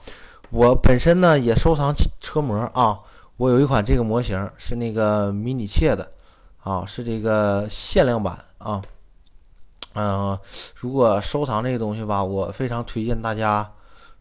[0.51, 2.99] 我本身呢也收藏车模啊。
[3.39, 6.13] 我有一款这个模型是那个迷你切的
[6.63, 8.83] 啊，是这个限量版啊。
[9.95, 10.39] 嗯，
[10.75, 13.73] 如果收藏这个东西吧，我非常推荐大家，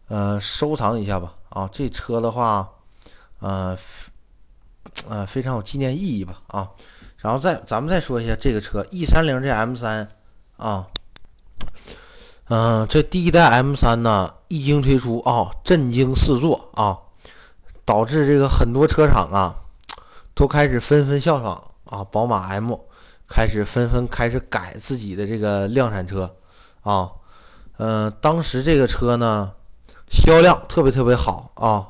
[0.08, 1.34] 呃，收藏一下吧。
[1.50, 2.68] 啊，这车的话，
[3.40, 3.78] 呃，
[5.10, 6.42] 呃，非常有纪念意义吧。
[6.48, 6.70] 啊，
[7.18, 10.08] 然后再咱们再说一下这个车 E 三零这 M 三
[10.58, 10.88] 啊，
[12.50, 16.98] 嗯，这第一代 M 三呢一经推出啊，震惊四座啊。
[17.84, 19.56] 导致这个很多车厂啊，
[20.34, 22.74] 都开始纷纷效仿啊，宝马 M
[23.28, 26.36] 开始纷纷开始改自己的这个量产车
[26.84, 27.12] 啊，
[27.78, 29.52] 嗯，当时这个车呢
[30.10, 31.88] 销量特别特别好啊，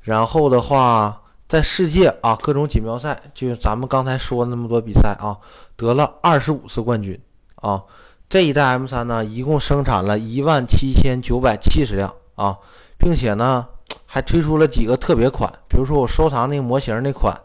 [0.00, 5.38] 然后的话在世界啊各种锦标赛，就咱们刚才说那么多比赛啊，
[5.74, 7.18] 得了二十五次冠军
[7.56, 7.82] 啊，
[8.28, 12.58] 这一代 M3 呢一共生产了一万七千九百七十辆啊，
[12.98, 13.66] 并且呢。
[14.10, 17.38] 还推出了几个特别款，比如说我收藏那个模型那款，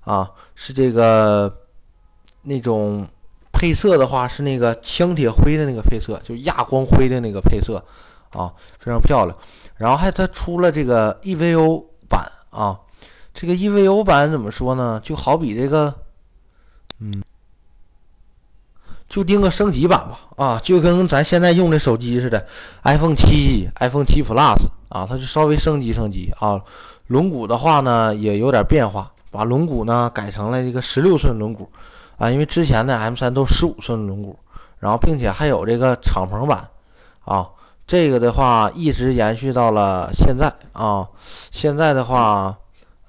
[0.00, 1.50] 啊，是这个
[2.42, 3.06] 那种
[3.52, 7.82] 配色的话是那个枪铁灰的那个配色，就亚光灰的那个配色，
[8.30, 9.34] 啊，非常漂亮。
[9.76, 12.78] 然后还它出了这个 EVO 版啊，
[13.32, 15.00] 这个 EVO 版怎么说呢？
[15.02, 15.94] 就好比这个，
[16.98, 17.22] 嗯，
[19.08, 22.46] 就定个升级版吧，啊，就跟咱现在用的手机似的
[22.82, 24.68] ，iPhone 七、iPhone 七 Plus。
[24.90, 26.60] 啊，它就稍微升级升级啊，
[27.06, 31.64] 轮毂的话呢也有点变化，把轮毂呢改成了一个十六寸轮毂
[32.18, 34.34] 啊，因为之前的 M3 都十五寸轮毂，
[34.80, 36.68] 然后并且还有这个敞篷版
[37.24, 37.48] 啊，
[37.86, 41.06] 这个的话一直延续到了现在啊，
[41.52, 42.58] 现在的话，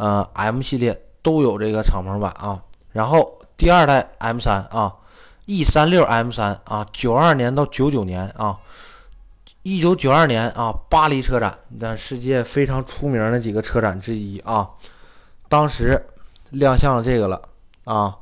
[0.01, 2.59] 呃，M 系列都有这个敞篷版啊，
[2.91, 4.95] 然后第二代 M3 啊
[5.45, 8.57] ，E36 M3 啊，九二年到九九年啊。
[9.61, 14.67] 一九九二年啊，巴黎车展，那世界非常出名的几个车展之一啊，
[15.47, 16.03] 当时
[16.49, 17.39] 亮相了这个了
[17.83, 18.17] 啊，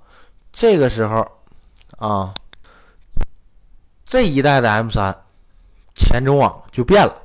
[0.51, 1.25] 这个时候
[1.97, 2.33] 啊，
[4.05, 5.15] 这一代的 M 三
[5.95, 7.15] 前中网就变了，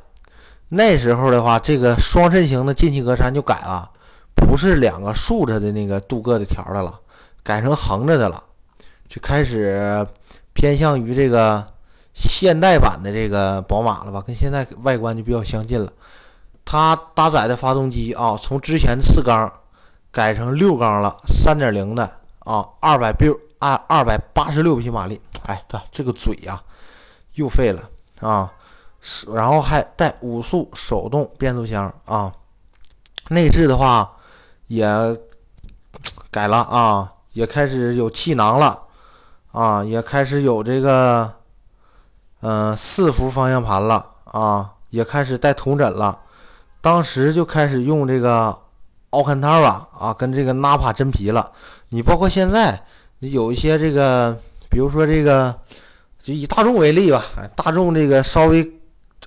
[0.68, 3.90] 那时候的话，这个双肾型的进气格栅就改了，
[4.35, 7.01] 不是两个竖着的那个镀铬的条的了，
[7.42, 8.42] 改成横着的了，
[9.09, 10.07] 就开始
[10.53, 11.66] 偏向于这个。
[12.16, 15.92] 现代版的这个宝马了吧，跟现在外观就比较相近了。
[16.64, 19.53] 它搭载的发动机啊，从之前的四缸
[20.12, 22.05] 改成六缸了，三点零的
[22.38, 25.20] 啊，二百六二二百八十六匹马力。
[25.47, 26.62] 哎，这这个嘴呀，
[27.33, 27.83] 又废了
[28.20, 28.53] 啊。
[29.35, 32.33] 然后还带五速手动变速箱啊。
[33.31, 34.16] 内置的话
[34.66, 34.87] 也
[36.31, 38.83] 改了啊，也开始有气囊了
[39.53, 41.31] 啊，也开始有这个
[42.40, 46.18] 嗯四幅方向盘了啊，也开始带同枕了。
[46.81, 48.57] 当时就开始用这个
[49.11, 51.53] 奥坎塔瓦啊，跟这个纳帕真皮了。
[51.90, 52.83] 你包括现在
[53.20, 54.37] 有一些这个，
[54.70, 55.55] 比如说这个，
[56.22, 57.22] 就以大众为例吧，
[57.55, 58.72] 大众这个稍微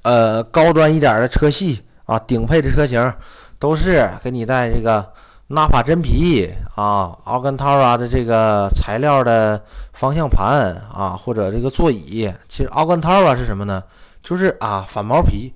[0.01, 3.13] 呃高端一点的车系啊，顶配的车型。
[3.59, 5.03] 都是给你带这个
[5.49, 12.29] 纳帕真皮啊，奥根塔拉的这个材料的方向盘啊，或者这个座椅。
[12.49, 13.81] 其实奥根塔拉是什么呢？
[14.21, 15.53] 就是啊反毛皮，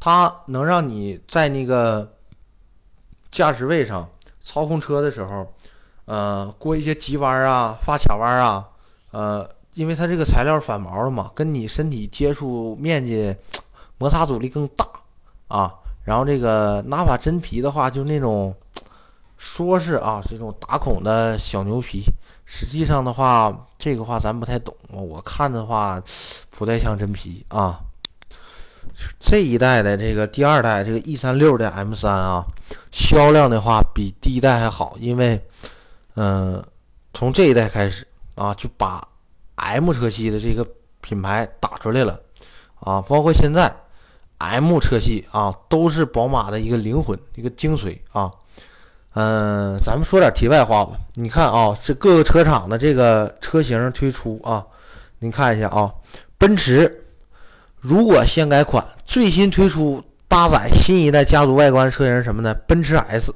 [0.00, 2.10] 它能让你在那个
[3.30, 4.08] 驾驶位上
[4.42, 5.46] 操控车的时候，
[6.06, 8.66] 呃，过一些急弯啊、发卡弯啊，
[9.10, 13.36] 呃，因为它这个材料反毛的嘛，跟你身体接触面积
[13.98, 14.88] 摩擦阻力更大
[15.48, 15.74] 啊。
[16.04, 18.54] 然后这个纳帕真皮的话，就那种
[19.44, 22.02] 说是啊，这种打孔的小牛皮，
[22.46, 24.74] 实际上的话，这个话咱不太懂。
[24.88, 26.02] 我看的话，
[26.48, 27.78] 不太像真皮啊。
[29.20, 32.42] 这一代的这个第二代这个 E 三六的 M 三啊，
[32.90, 35.38] 销量的话比第一代还好，因为
[36.16, 36.64] 嗯，
[37.12, 39.06] 从这一代开始啊，就把
[39.56, 40.66] M 车系的这个
[41.02, 42.18] 品牌打出来了
[42.80, 43.72] 啊，包括现在。
[44.38, 48.30] M 车系啊，都是宝马的一个灵魂，一个精髓啊。
[49.14, 50.98] 嗯，咱们说点题外话吧。
[51.14, 54.66] 你看啊，这各个车厂的这个车型推出啊，
[55.20, 55.92] 您看一下啊，
[56.36, 57.04] 奔驰
[57.78, 62.52] 如果先改款，最新推出搭载新一代家族外观车型什么呢？
[62.66, 63.32] 奔驰 S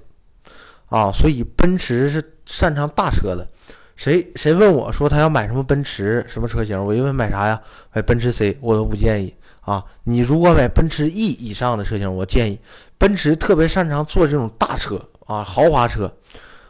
[0.87, 3.47] 啊，所以奔驰是擅长大车的。
[3.95, 7.61] 谁谁问我说他要买什么奔驰什么车型，我就问买啥呀？
[7.93, 9.33] 买奔驰 C，我都不建议。
[9.61, 12.59] 啊，你如果买奔驰 E 以上的车型，我建议
[12.97, 16.13] 奔驰特别擅长做这种大车啊，豪华车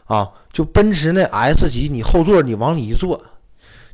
[0.05, 3.23] 啊，就奔驰那 S 级，你后座你往里一坐，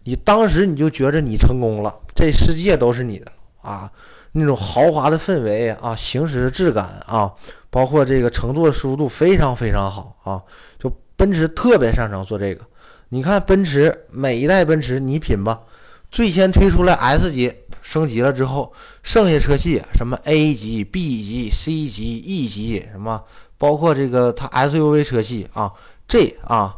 [0.05, 3.93] 你当时你就觉着你成功了，这世界都是你的啊，
[4.33, 7.31] 那种豪华的氛围啊，行驶的质感啊，
[7.69, 10.43] 包括这个乘坐舒服度非常非常好啊，
[10.79, 12.65] 就奔驰特别擅长做这个。
[13.11, 15.61] 你看奔驰每一代奔驰，你品吧，
[16.11, 17.53] 最先推出了 S 级。
[17.83, 18.73] 升级了之后，
[19.03, 23.23] 剩下车系什么 A 级、B 级、C 级、E 级，什么
[23.65, 25.73] 包括这个它 SUV 车系啊
[26.07, 26.77] ，G 啊，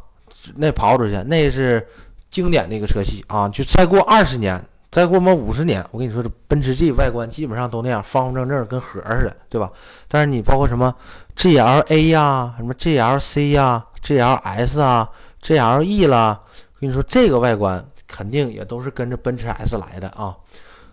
[0.55, 1.85] 那跑出去那是
[2.31, 3.49] 经典的一个车系啊。
[3.49, 9.69] 就再过二十年，再过么五十年，我跟你说，这奔驰 G 外观基本上都那样，方方正正，跟盒似的，对吧？
[10.07, 10.95] 但是你包括什么
[11.37, 15.11] GLA 呀、什么 GLC 呀、GLS 啊、
[15.43, 16.41] GLE 啦，
[16.79, 20.37] 跟你说这个外观肯定也都是跟着奔驰 S 来的啊。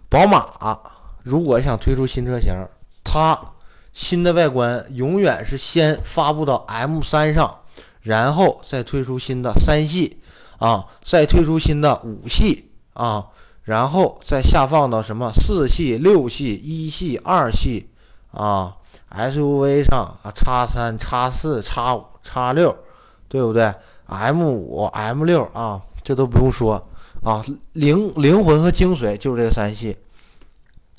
[0.10, 0.75] 宝马
[1.21, 2.51] 如果想推出新车型，
[3.03, 3.39] 它
[3.93, 7.60] 新的外观永远是先发布到 M3 上，
[8.01, 10.17] 然后再推出新的三系
[10.58, 13.27] 啊，再推出新的五系啊，
[13.62, 17.89] 然后再下放到什么四系、六系、一系、二系
[18.32, 18.75] 啊
[19.12, 22.75] ，SUV 上啊，叉三、叉四、叉五、叉六，
[23.29, 23.71] 对不对
[24.08, 26.88] ？M 五、M 六啊，这都不用说
[27.23, 29.97] 啊，灵灵魂和精髓就是这三系。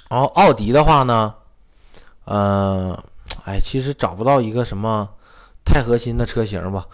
[0.09, 1.35] 然后奥迪的话呢，
[2.24, 2.96] 嗯，
[3.44, 5.08] 哎，其实找不到一个什么
[5.64, 6.87] 太核心的车型吧。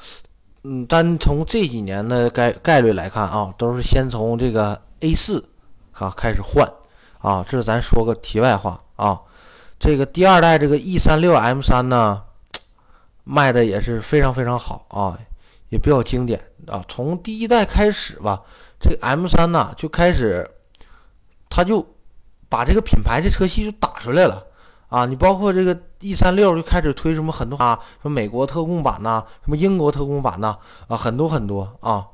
[0.62, 5.44] 嗯，单从这几年的概概率来看啊，都是先从这个 A 四
[5.92, 6.66] 啊开始换
[7.18, 7.44] 啊。
[7.48, 9.20] 这是咱说个题外话啊。
[9.78, 12.22] 这个第二代这个 E 三六 M 三呢，
[13.24, 15.18] 卖的也是非常非常好啊，
[15.68, 16.84] 也比较经典啊。
[16.88, 18.42] 从第一代开始吧，
[18.78, 20.50] 这个 M 三呢就开始，
[21.48, 21.86] 它就。
[22.50, 24.44] 把这个品牌这车系就打出来了
[24.90, 25.06] 啊！
[25.06, 32.06] 你包括这个 E 三六就开始推什么很多啊，什么美国特供版呐，什么英国特供版呐啊，很多很多啊！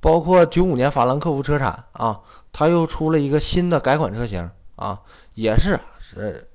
[0.00, 2.20] 包括九五年法兰克福车展啊，
[2.52, 5.00] 它又出了一个新的改款车型啊，
[5.34, 6.50] 也是是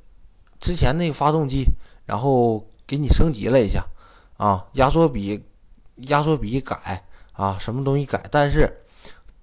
[0.60, 1.66] 之前那个发动机，
[2.06, 3.84] 然后给你升级了一下
[4.36, 5.42] 啊，压缩比
[6.08, 8.70] 压缩比改啊，什么东西改，但是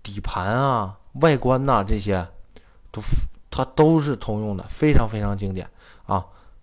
[0.03, 2.29] 底盘啊、外观呐这些
[2.93, 3.01] 都。
[3.51, 5.69] 它都是通用的，非常非常经典！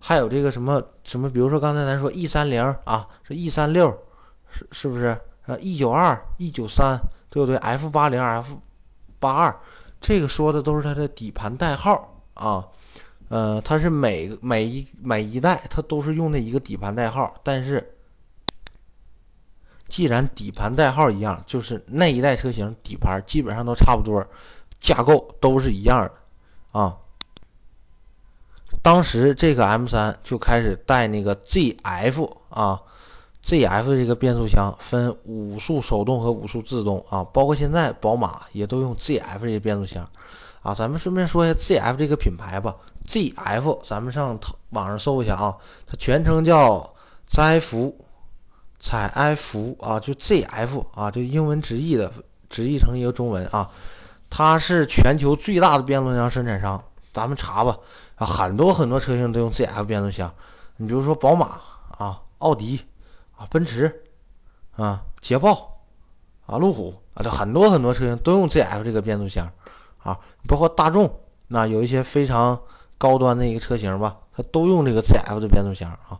[0.08, 3.90] 还有这个什么什么，比如说刚才咱说 E 三零啊，是 E 三六，
[4.48, 5.06] 是是不是
[5.46, 6.96] 啊？E 九二、E 九三，
[7.28, 8.56] 对不对？F 八零、F
[9.18, 9.58] 八二，
[10.00, 12.64] 这个说的都是它的底盘代号啊。
[13.30, 17.96] 呃，它是每每一每一代它都是用的一个底盘代号，但是
[19.88, 24.24] 既然底盘代号一样，就是那一代车型底盘基本上都差不多，
[24.78, 26.12] 架构都是一样的。
[26.78, 26.96] 啊，
[28.86, 32.80] 当时这个 M3 就开始带那个 ZF 啊
[33.44, 40.08] ，ZF 这个变速箱分五速手动和五速自动啊，包括现在宝马也都用 ZF 这个变速箱
[40.62, 40.72] 啊。
[40.72, 42.76] 咱们顺便说一下 ZF 这个品牌吧
[43.08, 44.38] ，ZF 咱们上
[44.70, 46.94] 网上搜一下啊，它全称叫
[47.26, 47.92] 载福
[48.78, 52.12] 采埃孚啊，就 ZF 啊，就英文直译的，
[52.48, 53.68] 直译成一个中文啊。
[54.30, 56.80] 它是全球最大的变速箱生产商，
[57.12, 57.76] 咱们查吧
[58.16, 60.32] 啊，很多很多车型都用 ZF 变速箱。
[60.76, 61.60] 你比如说宝马
[61.96, 62.80] 啊、奥迪
[63.36, 64.04] 啊、奔驰
[64.76, 65.80] 啊、捷豹
[66.46, 69.50] 啊、路虎啊，这很多很多车型都用 ZF 这个变速箱
[70.02, 70.18] 啊。
[70.46, 71.10] 包括大众，
[71.48, 72.58] 那有一些非常
[72.98, 76.18] 高端的一个车型吧，它都用这个 ZF 的变速箱啊。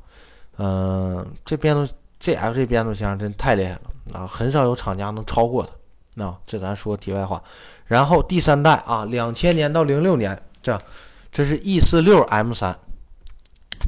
[0.59, 3.81] 嗯，这变速 ZF 这变速箱真太厉害了
[4.15, 5.71] 啊，很少有厂家能超过它。
[6.15, 7.43] 那这咱说题外话，
[7.85, 10.79] 然后第三代啊，两千年到零六年，这
[11.37, 12.79] 这是 E 四六 M 三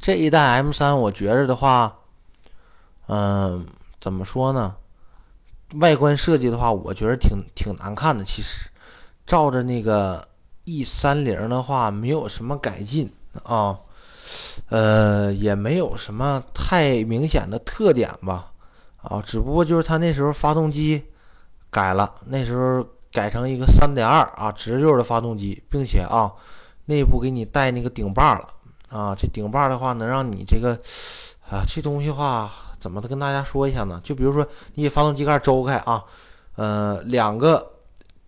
[0.02, 2.00] 这一代 M 三，我觉着的话，
[3.06, 3.64] 嗯，
[3.98, 4.76] 怎么说呢？
[5.76, 8.22] 外观设计的话，我觉得挺挺难看的。
[8.22, 8.68] 其实，
[9.24, 10.28] 照着那个
[10.66, 13.10] E 三零的话，没有什么改进
[13.44, 13.78] 啊，
[14.68, 18.52] 呃，也没有什么太明显的特点吧，
[19.00, 21.02] 啊，只不过就是它那时候发动机。
[21.70, 26.30] 改了，那时候改成一个三点二啊直六的发动机，并且啊
[26.88, 28.48] 内部给你带那个顶把了
[28.88, 29.14] 啊。
[29.14, 30.72] 这顶把的话，能让你这个
[31.48, 34.00] 啊这东西话怎么的跟大家说一下呢？
[34.02, 36.02] 就比如说你给发动机盖周开啊，
[36.56, 37.64] 呃两个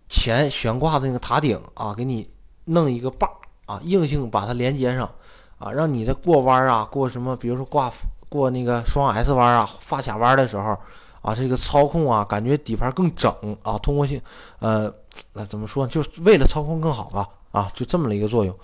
[0.07, 2.29] 前悬挂的那个塔顶啊，给你
[2.65, 3.27] 弄一个把
[3.65, 5.09] 啊，硬性把它连接上
[5.57, 7.91] 啊，让你在过弯啊过什么，比如说挂
[8.29, 10.77] 过那个双 S 弯啊发卡弯的时候。
[11.23, 13.77] 啊，这个操控啊，感觉底盘更整啊。
[13.77, 14.19] 通过性，
[14.57, 14.91] 呃，
[15.33, 15.85] 那怎么说？
[15.85, 17.29] 就是为了操控更好吧？
[17.51, 18.57] 啊，就这么了一个作用。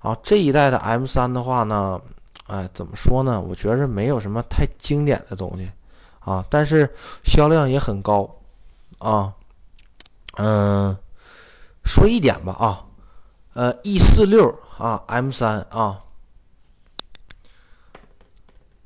[0.00, 2.00] 啊，这一代的 M3 的话呢，
[2.46, 3.40] 哎，怎么说呢？
[3.40, 5.70] 我觉着没有什么太经典的东西
[6.20, 6.92] 啊，但是
[7.24, 8.28] 销量也很高
[8.98, 9.32] 啊。
[10.36, 10.96] 嗯，
[11.84, 12.84] 说一点吧啊，
[13.54, 16.00] 呃，E46 啊，M3 啊。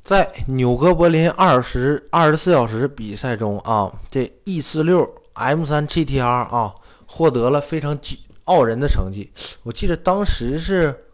[0.02, 6.72] 在纽格柏林二十二十四小时比赛中啊，这 E 四六 M 三 GTR 啊
[7.08, 7.98] 获得了非常
[8.46, 9.30] 傲人的成绩。
[9.62, 11.04] 我记得当时是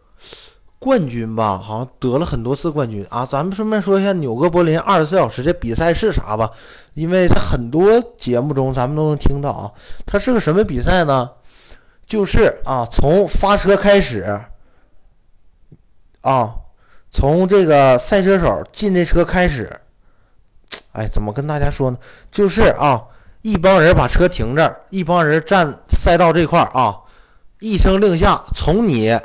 [0.79, 3.23] 冠军吧，好像得了很多次冠军啊。
[3.25, 6.49] 咱们顺便说一下纽格柏林二十四小时这比赛是啥吧，
[6.95, 9.71] 因为在很多节目中咱们都能听到啊。
[10.05, 11.29] 它是个什么比赛呢？
[12.05, 14.39] 就是啊，从发车开始
[16.21, 16.55] 啊。
[17.15, 19.71] 从这个赛车手进这车开始，
[20.93, 21.97] 哎，怎么跟大家说呢？
[22.31, 23.03] 就是啊，
[23.43, 26.99] 一帮人把车停这儿，一帮人站赛道这块儿啊，
[27.63, 29.17] 一声令下，从你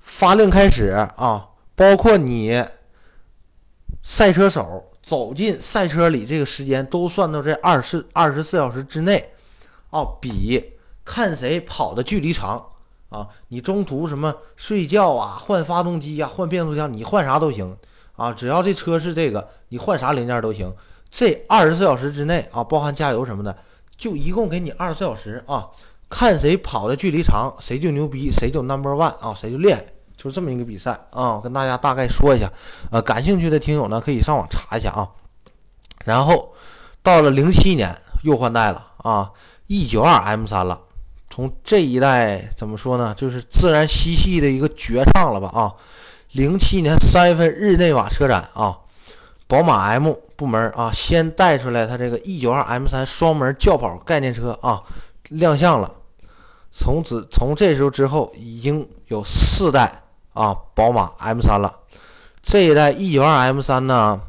[0.00, 2.64] 发令开始啊，包括你
[4.02, 9.30] 赛车手走进赛车里这个时间都算到这二十二十四小时之内
[9.90, 10.72] 啊，比
[11.04, 12.70] 看谁跑的距离长。
[13.08, 17.78] 啊，你中途什么睡觉啊、换发动机呀、换变速箱，你换啥都行
[18.16, 20.74] 啊，只要这车是这个，你换啥零件都行。
[21.08, 23.56] 这二十四小时之内啊，包含加油什么的，
[23.96, 25.68] 就一共给你二十四小时啊，
[26.08, 29.84] 看谁跑的距离长，谁就牛逼，谁就 number one 啊，谁就厉害，
[30.16, 31.40] 就是这么一个比赛啊。
[31.42, 32.50] 跟大家大概说一下，
[32.90, 35.08] 呃，感兴趣的听友呢，可以上网查一下啊。
[36.04, 36.52] 然后
[37.02, 39.30] 到了零七年又换代了啊
[39.66, 40.80] ，E 九二 M 三了。
[41.30, 43.14] 从这一代怎么说呢？
[43.16, 45.72] 就是自然吸气的一个绝唱了吧啊！
[46.32, 48.76] 零七年三月份日内瓦车展啊，
[49.46, 54.82] 宝马 M 部门啊先带出来它这个 E 九二 M 三双门轿跑概念车啊
[55.28, 55.94] 亮相了。
[56.80, 60.00] 从此从这时候之后，已经有四代
[60.32, 61.80] 啊宝马 M 三了。
[62.40, 64.20] 这一代 E 九二 M 三呢，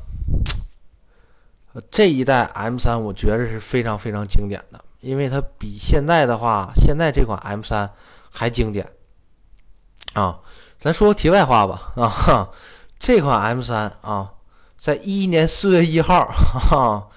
[1.91, 4.83] 这一代 M 三我觉得是非常非常经典的。
[4.99, 7.89] 因为它比现在的话，现在这款 M 三
[8.31, 8.91] 还经典
[10.13, 10.39] 啊！
[10.79, 12.49] 咱说个题外话吧啊，
[12.97, 14.33] 这款 M 三啊，
[14.77, 17.07] 在一一年四月一号，哈，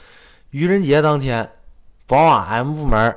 [0.50, 1.50] 愚人节当天，
[2.06, 3.16] 宝马 M 部门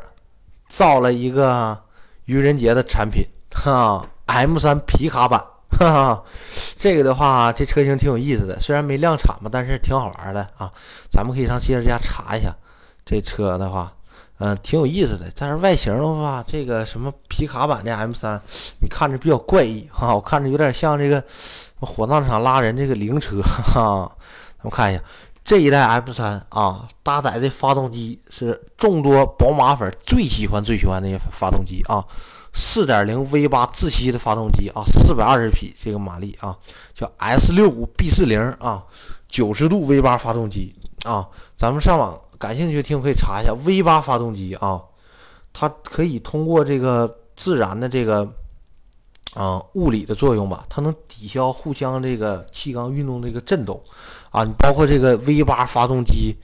[0.69, 1.84] 造了一个
[2.25, 3.23] 愚人节的产品
[3.53, 5.39] 哈，M 三皮卡版，
[5.71, 6.23] 哈哈，
[6.77, 10.71] 这个的话，这车型挺有意思的，虽然没量产吧，但是挺好玩的啊！
[11.09, 12.55] 咱们可以上汽车之家查一下
[13.05, 13.91] 这车的话。
[14.37, 18.37] 嗯，挺有意思的，但是外形的话，这个什么皮卡版的 M 三，
[18.81, 21.23] 你看着比较怪异哈，我看着有点像这个
[21.79, 24.11] 火葬场拉人这个灵车哈。
[24.57, 25.01] 咱们看一下，
[25.45, 32.03] 这一代 M3 啊，搭载的发动机是众多宝马粉最喜欢最喜欢的一个发动机啊
[32.51, 36.57] ，4.0 V8 自吸的发动机啊，420匹这个马力啊，
[36.95, 38.83] 叫 S65 B40 啊
[39.29, 44.81] ，90度 V8 发动机啊，咱们上网感兴趣听可以查一下 V8 发动机啊，
[45.53, 48.27] 它可以通过这个自然的这个。
[49.35, 53.83] 啊，物理的作用吧，它能抵消互相这个气缸运动这个震动，
[54.35, 56.35] 啊，你包括这个 V 八发动机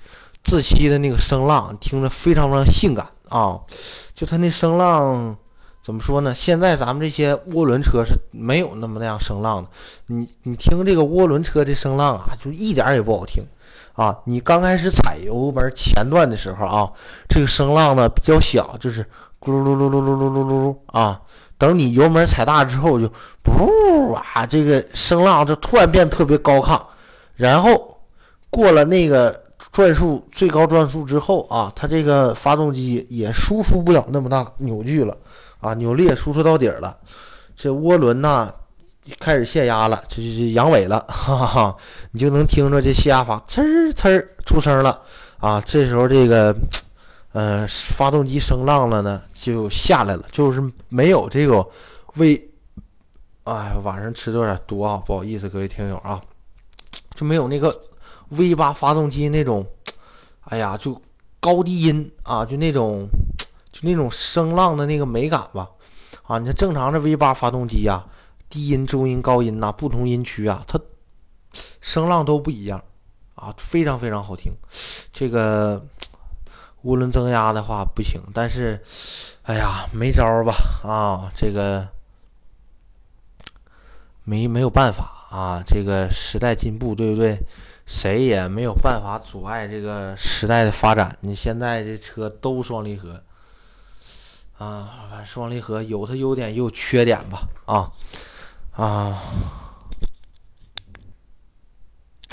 [0.42, 3.60] 自吸的那个声浪，听着非常非常性感啊！
[4.16, 5.36] 就它那声浪
[5.84, 6.34] 怎么说呢？
[6.34, 9.70] 现在咱们这些涡轮车是没有那么那样声浪的。
[10.08, 13.46] 你你听这个涡轮车的声浪啊，就一点也不好听
[13.94, 14.16] 啊！
[14.24, 16.90] 你刚开始踩油门前段的时候啊，
[17.28, 19.04] 这个声浪呢比较小，就是
[19.38, 21.20] 咕噜噜噜噜噜噜噜噜啊。
[21.58, 23.08] 等你油门踩大之后，就
[23.44, 26.82] 噗啊，这个声浪就突然变特别高亢，
[27.42, 27.98] 然后
[28.52, 35.18] 过了那个转速最高转速之后啊，它这个发动机也输出不了那么大扭矩了
[35.60, 36.96] 啊，扭力也输出到底儿了，
[37.56, 38.54] 这涡轮呐
[39.20, 41.78] 开始泄压了，这就阳痿了， 哈哈哈，
[42.12, 45.02] 你就能听着这泄压阀呲儿呲儿出声了
[45.40, 46.56] 啊，这时候这个。
[47.34, 51.66] 呃，发动机声浪了呢，就下来了，就是没有这个
[52.16, 52.50] V，
[53.46, 56.20] 哎，晚上吃的有点多啊，不好意思，各位听友啊，
[57.22, 57.84] 就没有那个
[58.30, 59.64] V 八发动机那种，
[60.46, 61.00] 哎呀，就
[61.40, 63.08] 高低音啊，就那种，
[63.72, 65.70] 就那种声浪的那个美感吧，
[66.24, 68.04] 啊，你看正常的 V 八发动机呀，
[68.50, 70.80] 低音、中音、高音呐，不同音区啊，它
[71.80, 72.84] 声浪都不一样
[73.36, 74.52] 啊，非常非常好听，
[75.14, 75.86] 这个。
[76.84, 78.82] 涡轮增压的话不行，但是，
[79.44, 80.52] 哎呀，没招儿吧？
[80.84, 81.88] 啊，这个
[84.24, 85.64] 没没有办法啊！
[85.66, 87.38] 这个时代进步，对不对？
[87.86, 91.18] 谁也没有办法阻碍这个时代的发展。
[91.22, 93.22] 你现在这车都双离合
[94.58, 97.48] 啊，反正双离合有它优点也有缺点吧？
[97.66, 97.92] 啊
[98.72, 99.20] 啊。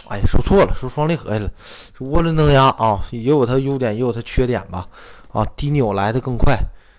[0.08, 1.50] 哎，说错了，说双离合去了。
[1.98, 4.86] 涡轮增压啊，也有它优点，也有它缺点吧。
[5.32, 6.56] 啊，低扭来的更快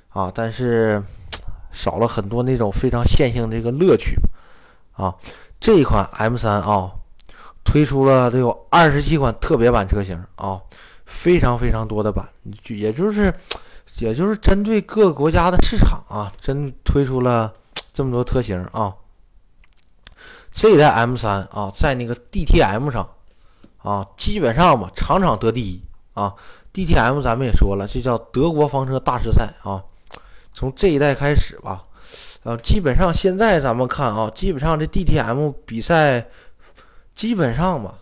[0.09, 1.01] 啊，但是
[1.71, 4.15] 少了很多那种非常线性这个乐趣
[5.00, 5.16] 啊。
[5.60, 6.91] 这一款 M3 啊，
[7.64, 10.62] 推出了得有二十七款特别版车型啊，
[11.06, 12.28] 非常非常多的版，
[12.68, 13.34] 也就是
[13.97, 17.54] 也就是针对各个国家的市场啊，真推出了
[17.93, 18.93] 这么多车型啊。
[20.52, 23.08] 这一代 M3 啊，在那个 DTM 上
[23.78, 25.84] 啊，基本上吧，场场得第一
[26.14, 26.34] 啊。
[26.74, 29.84] DTM 咱们也说了，这叫德国房车大师赛啊。
[30.54, 31.84] 从这一代开始吧，
[32.43, 36.27] 呃，基本上现在咱们看啊，基本上这 DTM 比赛，
[37.13, 37.95] 基本上吧，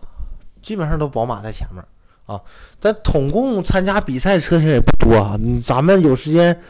[0.62, 1.84] 基本上都宝马在前面。
[2.26, 2.38] 啊，
[2.78, 5.34] 咱统共参加比赛车型也不多啊。
[5.64, 6.60] 咱们有时间，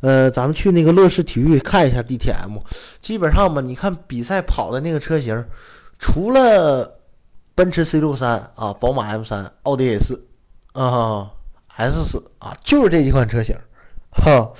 [0.00, 2.62] 呃，咱们去那个乐视体育看一下 DTM。
[3.00, 5.44] 基本上吧，你看比赛跑的那个车型，
[5.98, 7.00] 除了
[7.56, 10.24] 奔驰 C 六三啊、宝马 M 三、奥迪 A 四
[10.72, 11.32] 啊、
[11.74, 13.56] S 四啊，就是这几款车型。
[14.12, 14.52] 哈，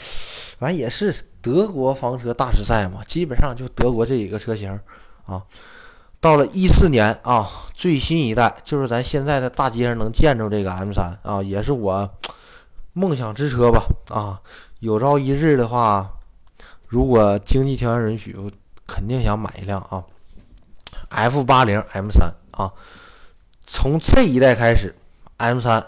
[0.58, 4.78] 完也是德国房车大师赛嘛，基本上就德国这几个车型
[5.24, 5.43] 啊。
[6.20, 12.11] 到了一四年啊，最新一代就是咱现在的大街上能见着这个 M3 啊，也是我
[12.93, 14.41] 梦想之车吧啊。
[14.80, 16.11] 有朝一日的话，
[16.86, 18.51] 如果经济条件允许，我
[18.86, 20.03] 肯定想买一辆啊。
[21.11, 22.72] F80 M3 啊，
[23.64, 24.95] 从这一代开始
[25.39, 25.84] ，M3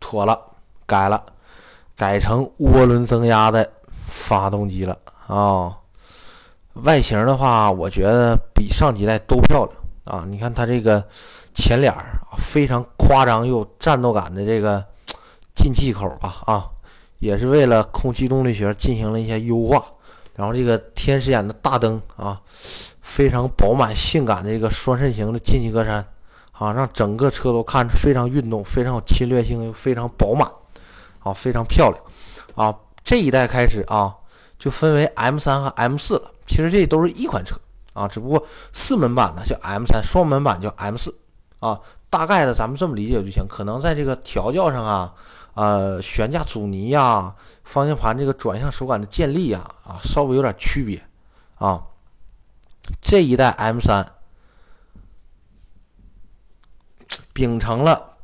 [0.00, 0.38] 妥了，
[0.84, 1.24] 改了，
[1.96, 3.72] 改成涡轮增压的
[4.20, 4.96] 发动机了
[5.26, 5.76] 啊。
[6.84, 10.24] 外形的话，我觉得比上几代都漂亮啊！
[10.28, 11.04] 你看它这个
[11.52, 14.82] 前脸儿啊，非常夸张又战斗感的这个
[15.56, 16.68] 进气口吧啊，
[17.18, 19.84] 也是为了空气动力学进行了一些优化。
[20.36, 22.40] 然后这个天使眼的大灯啊，
[23.00, 26.04] 非常饱满性感的这个双肾型的进气格栅
[26.52, 30.48] 啊，让整个车都看着非常运动，非常有侵略性，又非常饱满
[31.18, 32.02] 啊，非常漂亮
[32.54, 32.74] 啊！
[33.10, 34.14] 这一代开始啊，
[34.56, 36.30] 就分为 M3 和 M4 了。
[36.46, 37.56] 其实这都是一款车
[37.92, 41.12] 啊，只不过四门版的叫 M3，双门版叫 M4
[41.58, 41.80] 啊。
[42.08, 43.44] 大概的咱们这么理解就行。
[43.48, 45.12] 可能在这个调教上啊，
[45.54, 47.34] 呃，悬架阻尼呀，
[47.64, 51.04] 方向盘这个转向手感的建立啊，啊，稍微有点区别
[51.56, 51.82] 啊。
[53.02, 54.06] 这一代 M3
[57.32, 58.18] 秉承了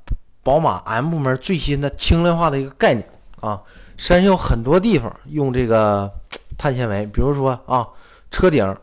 [0.44, 3.10] 宝马 M 部门最新的轻量化的一个概念
[3.40, 3.60] 啊，
[3.96, 6.10] 身上有很多地方用这个
[6.58, 7.86] 碳纤维，比如说啊。
[8.28, 8.76] 车顶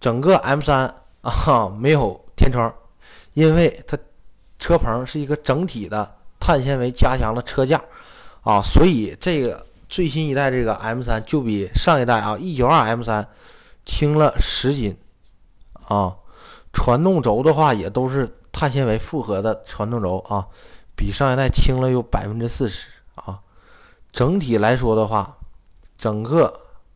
[0.00, 2.74] 整个 M3 啊 没有天窗，
[3.34, 3.96] 因为它
[4.58, 7.80] 车棚是一个整体的碳纤维加强的车架
[8.40, 13.24] 啊，所以这个最新一代这个 M3 就比上一代啊 E92 M3
[13.84, 14.98] 轻了十斤
[15.86, 16.16] 啊，
[16.72, 20.48] 传动轴的话也都是碳纤维复合的传动轴啊，
[20.96, 23.38] 比上一代轻了有百分之四十啊，
[24.16, 25.36] 整体来说的话，
[25.98, 26.50] 整个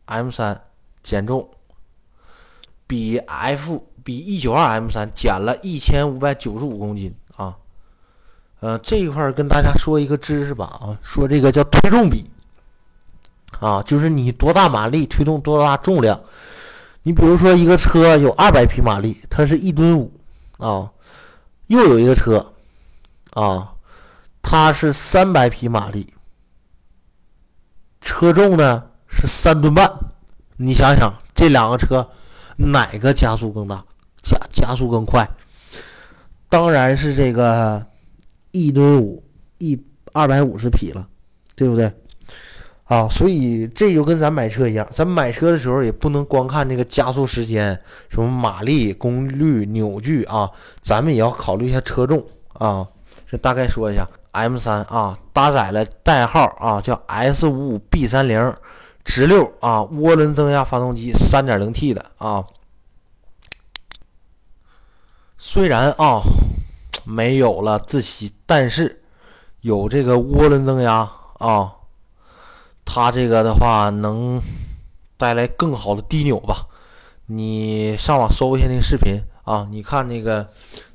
[0.07, 0.57] M3
[1.03, 1.47] 减重
[2.87, 3.85] 比 F。
[4.03, 7.55] 比 E 九二 M 三减了一千五百九十五公斤啊，
[8.59, 12.27] 呃，这一块儿跟大家说一个知识吧啊，说这个叫推重比
[13.59, 16.19] 啊，就是你多大马力推动多大重量。
[17.03, 20.11] 你比如说一个车有二百匹马力，它是一吨五
[20.57, 20.91] 啊，
[21.67, 22.53] 又有一个车
[23.33, 23.73] 啊，
[24.41, 26.11] 它是三百匹马力，
[28.11, 29.89] 车重呢是三吨半，
[30.57, 32.05] 你想想这两个车
[32.57, 33.85] 哪个加速更大？
[34.21, 35.25] 加加速更快，
[36.49, 37.83] 当然是这个
[38.51, 39.23] 一吨五
[39.59, 39.81] 一
[40.11, 41.07] 二百五十匹了，
[41.55, 41.89] 对不对？
[42.83, 50.51] 啊，所以这就跟咱买车一样，咱买车的时候也不能光看这个加速时间，什么马力、功率、扭矩啊，
[50.81, 52.21] 咱们也要考虑一下车重
[52.55, 52.85] 啊。
[53.25, 58.55] 这大概说一下，M3 啊，搭载了代号啊叫 S55B30
[59.03, 62.45] 直六啊涡轮增压发动机，3.0T 的啊。
[65.37, 66.21] 虽然啊
[67.03, 69.03] 没有了自吸，但是
[69.61, 71.09] 有这个涡轮增压
[71.39, 71.73] 啊，
[72.85, 74.41] 它这个的话能
[75.17, 76.67] 带来更好的低扭吧？
[77.25, 80.49] 你上网搜一下那个视频啊，你看那个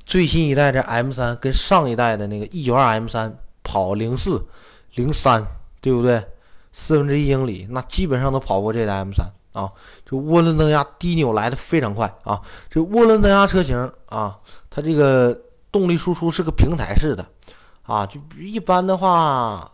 [0.06, 4.46] 最新一代的 M3 跟上一代的那个 E92 M3 跑零四
[4.94, 5.44] 零三，
[5.82, 6.24] 对不对？
[6.72, 9.26] 四分之一英里，那基本上都跑过这台 M3。
[9.56, 9.72] 啊，
[10.04, 12.38] 就涡轮增压低扭来的非常快啊！
[12.68, 14.38] 这涡轮增压车型啊，
[14.68, 15.34] 它这个
[15.72, 17.26] 动力输出是个平台式的
[17.80, 19.72] 啊，就一般的话，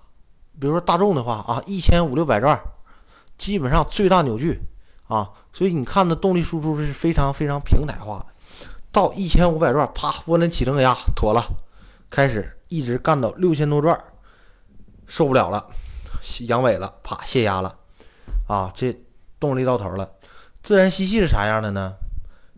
[0.61, 2.63] 比如说大众的话啊，一千五六百转，
[3.37, 4.61] 基本上最大扭矩
[5.09, 8.27] 啊，所以你看的动力输出是非常非常平台化的。
[8.93, 11.43] 到一千五百转，啪，涡轮起正压妥了，
[12.09, 13.99] 开始一直干到六千多转，
[15.07, 15.67] 受不了了，
[16.43, 17.77] 阳痿了，啪，泄压了
[18.47, 18.97] 啊，这。
[19.41, 20.09] 动力到头了，
[20.63, 21.95] 自然吸气是啥样的呢？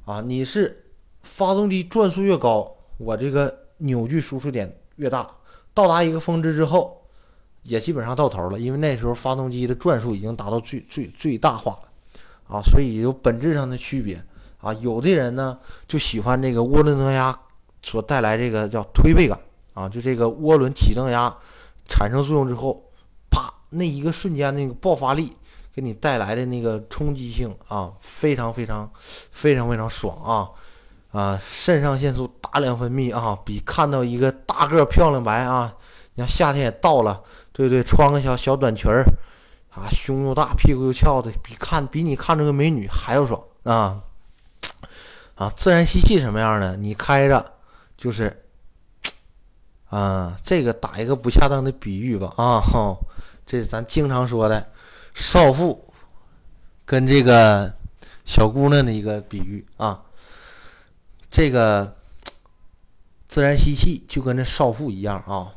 [0.05, 0.85] 啊，你是
[1.23, 5.27] 发动机转速越高，我这个扭矩输出点越大，
[5.73, 7.01] 到达一个峰值之后，
[7.63, 14.23] 也基本上到头了，因为那时候发动机的转速已经达到最最最大化了，啊，所以有本质上的区别
[14.65, 14.73] 啊。
[14.81, 15.57] 有的人呢
[15.87, 17.39] 就喜欢这个涡轮增压
[17.83, 19.39] 所带来这个叫推背感
[19.75, 21.33] 啊，就这个涡轮起增压
[21.89, 22.83] 产生作用之后，
[23.31, 25.33] 啪，那一个瞬间那个爆发力。
[25.77, 28.89] 给你带来的那个冲击性啊，非常非常
[29.33, 30.49] 非常非常爽啊
[31.11, 31.37] 啊！
[31.43, 35.75] 肾上腺素大量分泌啊，比看到一个大个漂亮白啊，
[36.15, 37.21] 你看夏天也到了，
[37.53, 39.03] 对对，穿个小小短裙儿
[39.71, 44.01] 啊，胸又大，屁股又翘的，比看比你看这个美女还要爽啊
[45.37, 45.53] 啊！
[45.57, 46.77] 自然吸气什么样呢？
[46.77, 47.55] 你开着
[47.97, 48.45] 就是
[49.89, 52.63] 啊，这个打一个不恰当的比喻吧啊，
[53.45, 54.71] 这是咱经常说的。
[55.15, 55.93] 少妇
[56.85, 57.73] 跟这个
[58.25, 60.03] 小姑娘的一个比喻啊，
[61.31, 61.97] 这个
[63.29, 65.55] 自然吸气就跟这少妇一样啊，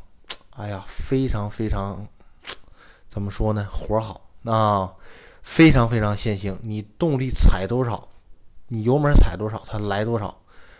[0.56, 2.06] 哎呀，非常非常
[3.08, 3.66] 怎么说呢？
[3.70, 4.92] 活好啊，
[5.42, 6.58] 非常非常线性。
[6.62, 8.08] 你动力踩多少，
[8.68, 10.36] 你油门踩多少，它来多少，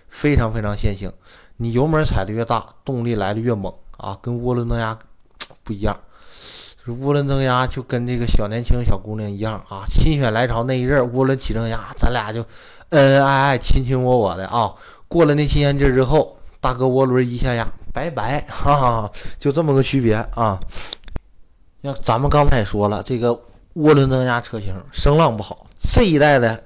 [0.09, 1.13] 非常非常线性。
[1.57, 4.97] 你油门踩的越大，动力来的越猛啊，跟涡轮增压
[5.65, 5.99] 不一样。
[6.87, 12.41] 涡轮增压就跟这个小年轻小姑娘一样啊，心血来潮那一阵涡轮起增压，咱俩就
[12.91, 14.73] 恩恩爱爱、亲亲我我的啊。
[15.07, 20.59] 过了那新鲜劲之后，大哥涡轮一下压，拜拜，哈哈，就这么个区别啊。
[21.83, 23.33] 要咱们刚才也说了，这个
[23.77, 26.65] 涡轮增压车型声浪不好，这一代的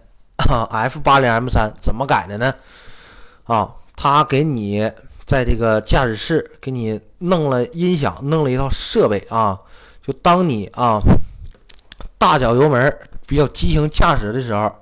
[0.70, 2.54] F 八零 M 三怎么改的呢？
[3.44, 4.90] 啊，他给你
[5.26, 9.60] 在这个驾驶室给你弄了音响，弄了一套设备啊。
[10.02, 11.00] 就当你啊
[12.18, 14.74] 大脚油门比较激情驾驶的时候，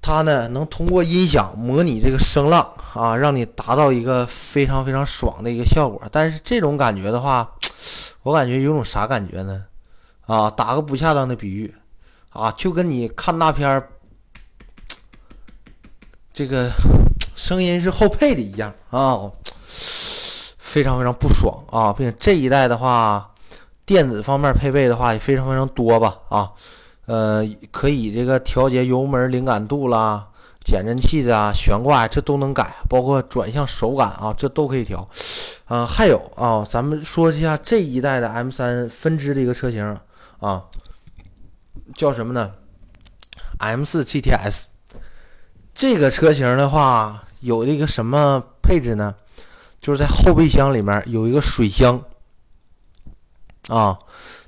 [0.00, 6.00] 它呢能通过音响模拟这个声浪啊，让你达到一个非常非常爽的一个效果。
[6.10, 7.50] 但是这种感觉的话，
[8.22, 9.64] 我感觉有种啥感觉呢？
[10.26, 11.74] 啊，打个不恰当的比喻
[12.30, 13.90] 啊，就跟你看大片儿，
[16.34, 16.70] 这个
[17.34, 19.30] 声音是后配的一样啊，
[20.58, 23.30] 非常非常不爽啊，并且这一代的话。
[23.86, 26.50] 电子方面配备的话也非常非常多吧啊，
[27.04, 30.26] 呃，可以这个调节油门灵感度啦、
[30.64, 35.06] 减震器的啊、悬挂这都能改，包括转向手感啊，这都可以调。
[35.66, 39.84] 啊，还有啊，咱们说一下这一代的 M 三分支的一个车型
[40.40, 40.64] 啊，
[41.94, 42.52] 叫什么呢
[43.58, 44.73] ？M 四 GTS。
[45.74, 49.14] 这个车型的话，有一个什么配置呢？
[49.80, 52.00] 就是在后备箱里面有一个水箱
[53.68, 53.98] 啊，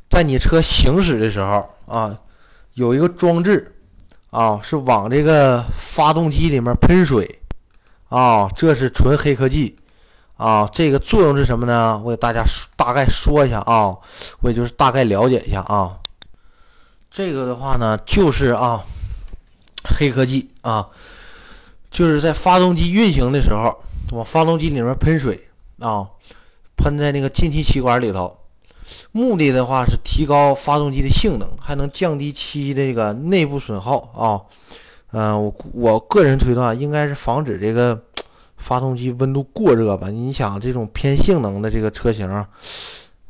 [0.09, 2.19] 在你车行驶的时候啊，
[2.73, 3.77] 有一个装置
[4.31, 7.43] 啊，是往这个发动机里面喷水
[8.09, 9.77] 啊，这是纯黑科技
[10.37, 10.67] 啊。
[10.73, 12.01] 这个作用是什么呢？
[12.03, 12.43] 我给大家
[12.77, 13.95] 大概说一下啊，
[14.41, 15.99] 我也就是大概了解一下啊。
[17.11, 18.83] 这个的话呢，就是啊，
[19.85, 20.89] 黑科技啊。
[21.97, 23.75] 就是在发动机运行的时候，
[24.13, 26.07] 往发动机里面喷水啊，
[26.77, 28.37] 喷在那个进气气管里头，
[29.13, 34.45] 目的的话是提高发动机的性能，还能降低其这个内部损耗啊。
[35.13, 37.99] 嗯，我我个人推断，应该是防止这个
[38.59, 40.11] 发动机温度过热吧。
[40.11, 42.29] 你想这种偏性能的这个车型，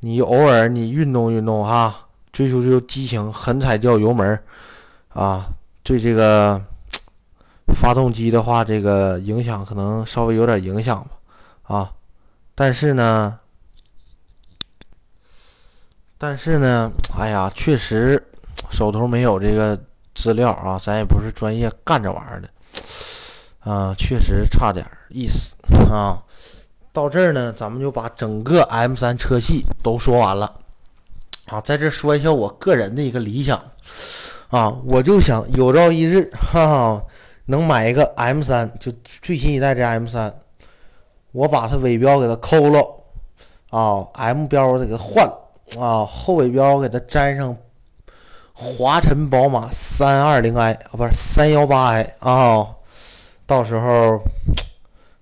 [0.01, 4.43] 你偶尔你运动运动哈，追求追求激情，狠踩掉油门
[5.11, 5.51] 啊，
[5.85, 6.61] 对这个。
[7.79, 11.07] 发动机的话，这个影响可能稍微有点影响
[11.64, 11.93] 吧，啊，
[12.55, 13.39] 但是呢，
[16.16, 18.27] 但是呢，哎呀，确实
[18.70, 19.79] 手头没有这个
[20.14, 22.49] 资料啊，咱也不是专业干这玩意儿的，
[23.70, 25.55] 啊，确实差点意思
[25.93, 26.22] 啊。
[26.93, 30.53] 到这儿呢，咱们就把整个 M 三车系都说完了，
[31.47, 33.62] 啊，在这说一下我个人的一个理想，
[34.49, 37.05] 啊，我就想有朝一日，哈哈。
[37.49, 38.92] 能买一个 M 三，就
[39.22, 40.34] 最新一代这 M 三，
[41.30, 43.05] 我把它尾标给它抠了
[43.70, 45.24] 啊，M 标我得给它换
[45.78, 47.57] 啊，后尾标我给它粘上
[48.53, 52.66] 华晨宝马三二零 i 啊，不是三幺八 i 啊，
[53.47, 54.20] 到时候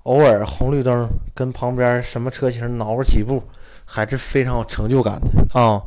[0.05, 3.43] 偶尔红绿灯跟旁边什么车型挠着起步，
[3.85, 5.83] 还是非常有成就感的啊。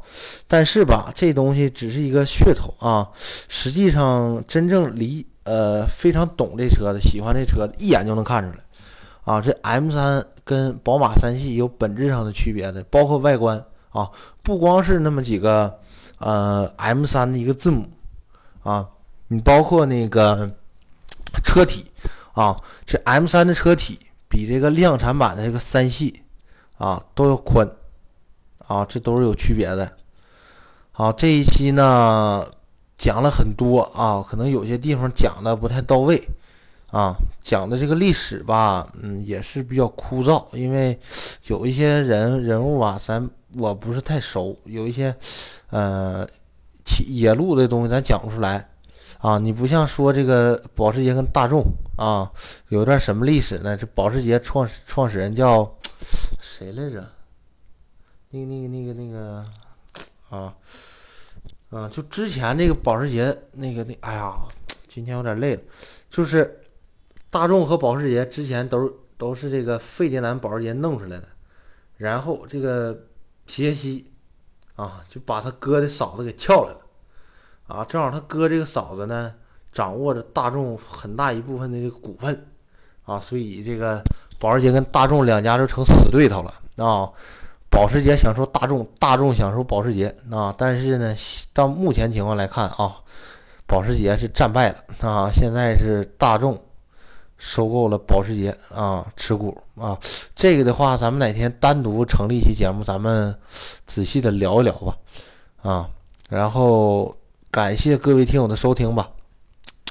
[0.47, 3.09] 但是吧，这东西只是一个噱头啊，
[3.47, 5.25] 实际上真正离。
[5.47, 8.63] 呃，非常懂这车的，喜欢这车的，一眼就能看出来，
[9.23, 14.11] 啊，这 M 三跟宝马三系有本质上的区别的，包括外观啊，
[14.43, 15.79] 不光是那么几个
[16.19, 17.85] 呃 M 三的一个字母
[18.61, 18.89] 啊，
[19.29, 20.51] 你包括那个
[21.45, 21.85] 车体
[22.33, 26.23] 啊，这 M 三的车体比这个量产版的这个三系
[26.77, 27.65] 啊都要宽
[28.67, 29.89] 啊，这都是有区别的。
[30.91, 32.45] 好，这一期呢。
[32.97, 36.21] 讲了很多啊，可能有些地方讲的不太到位
[36.87, 40.97] 啊，讲的这个历史吧，嗯，也是比较枯燥，因为
[41.47, 45.15] 有一些人人物啊，咱我不是太熟，有一些
[45.69, 46.27] 呃
[47.07, 48.67] 野路的东西咱讲不出来
[49.19, 49.37] 啊。
[49.37, 51.63] 你不像说这个保时捷跟大众
[51.97, 52.31] 啊，
[52.69, 53.77] 有段什么历史呢？
[53.77, 55.71] 这保时捷创始创始人叫
[56.41, 57.07] 谁来着？
[58.31, 59.45] 那个那个那个那个
[60.29, 60.53] 啊。
[61.69, 64.33] 啊，就之前这个保时捷那个那，哎呀，
[64.87, 65.61] 今天有点累了。
[66.09, 66.61] 就是
[67.29, 71.27] 大众和保时捷之前都都是这个费迪南保时捷弄出来的，
[71.97, 72.97] 然后这个
[73.45, 74.09] 皮耶西
[74.75, 76.79] 啊，就把他哥的嫂子给撬来了，
[77.67, 79.33] 啊，正好他哥这个嫂子呢，
[79.71, 82.47] 掌握着大众很大一部分的这个股份，
[83.03, 84.01] 啊，所以这个
[84.39, 87.11] 保时捷跟大众两家就成死对头了啊。
[87.77, 90.51] 保时捷享受大众，大众享受保时捷啊！
[90.57, 91.15] 但是呢，
[91.53, 92.95] 到目前情况来看啊，
[93.67, 95.29] 保时捷是战败了啊！
[95.31, 96.59] 现在是大众
[97.37, 99.95] 收购了保时捷啊，持股啊。
[100.35, 103.37] 这个的话，咱们哪天单独成立一期节目，咱们
[103.85, 104.97] 仔细的聊一聊吧
[105.61, 105.87] 啊。
[106.29, 107.15] 然后
[107.51, 109.07] 感谢各位听友的收听吧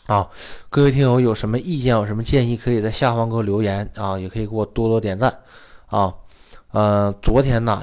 [0.08, 0.28] 啊！
[0.68, 5.32] 各位听友有什么意见，有什么建议，可以在下方给我留言啊，也可以给我多多点赞
[5.86, 6.12] 啊。
[6.76, 7.82] 呃，昨天呢，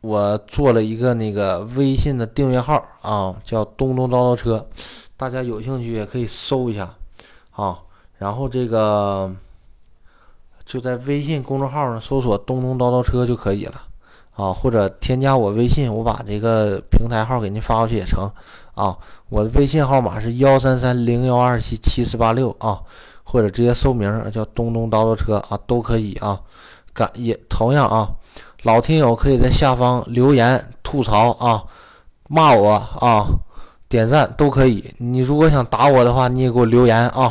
[0.00, 4.66] 我做了一个那个微信的订阅号啊，叫“东东叨叨车”，
[5.18, 6.94] 大家有兴趣也可以搜一下
[7.50, 7.78] 啊。
[8.16, 9.30] 然后这个
[10.64, 13.82] 就在微信公众号上搜索“东东叨叨车”就可以了
[14.34, 18.24] 啊，或者添加我微信，我把这个平台号给您发过去也成
[18.74, 18.96] 啊。
[19.28, 22.80] 我的微信号码是幺三三零幺二七七四八六啊，
[23.24, 26.40] 或者直接搜名叫“东东叨叨车”啊，都可以啊。
[26.96, 28.08] 感也同样啊，
[28.62, 31.62] 老听友可以在下方留言吐槽啊，
[32.26, 33.26] 骂我啊，
[33.86, 34.94] 点赞都可以。
[34.96, 37.30] 你如果想打我的话，你也给我留言啊，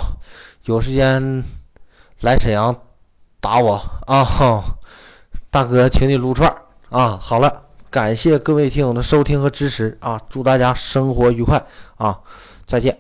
[0.66, 1.44] 有时间
[2.22, 2.74] 来沈阳
[3.42, 4.24] 打我啊，
[5.50, 6.54] 大哥，请你撸串
[6.90, 7.18] 啊。
[7.20, 11.66] 好了，感谢各位听友的收听和支持啊，祝大家生活愉快
[11.98, 12.20] 啊，
[12.68, 12.96] 再见。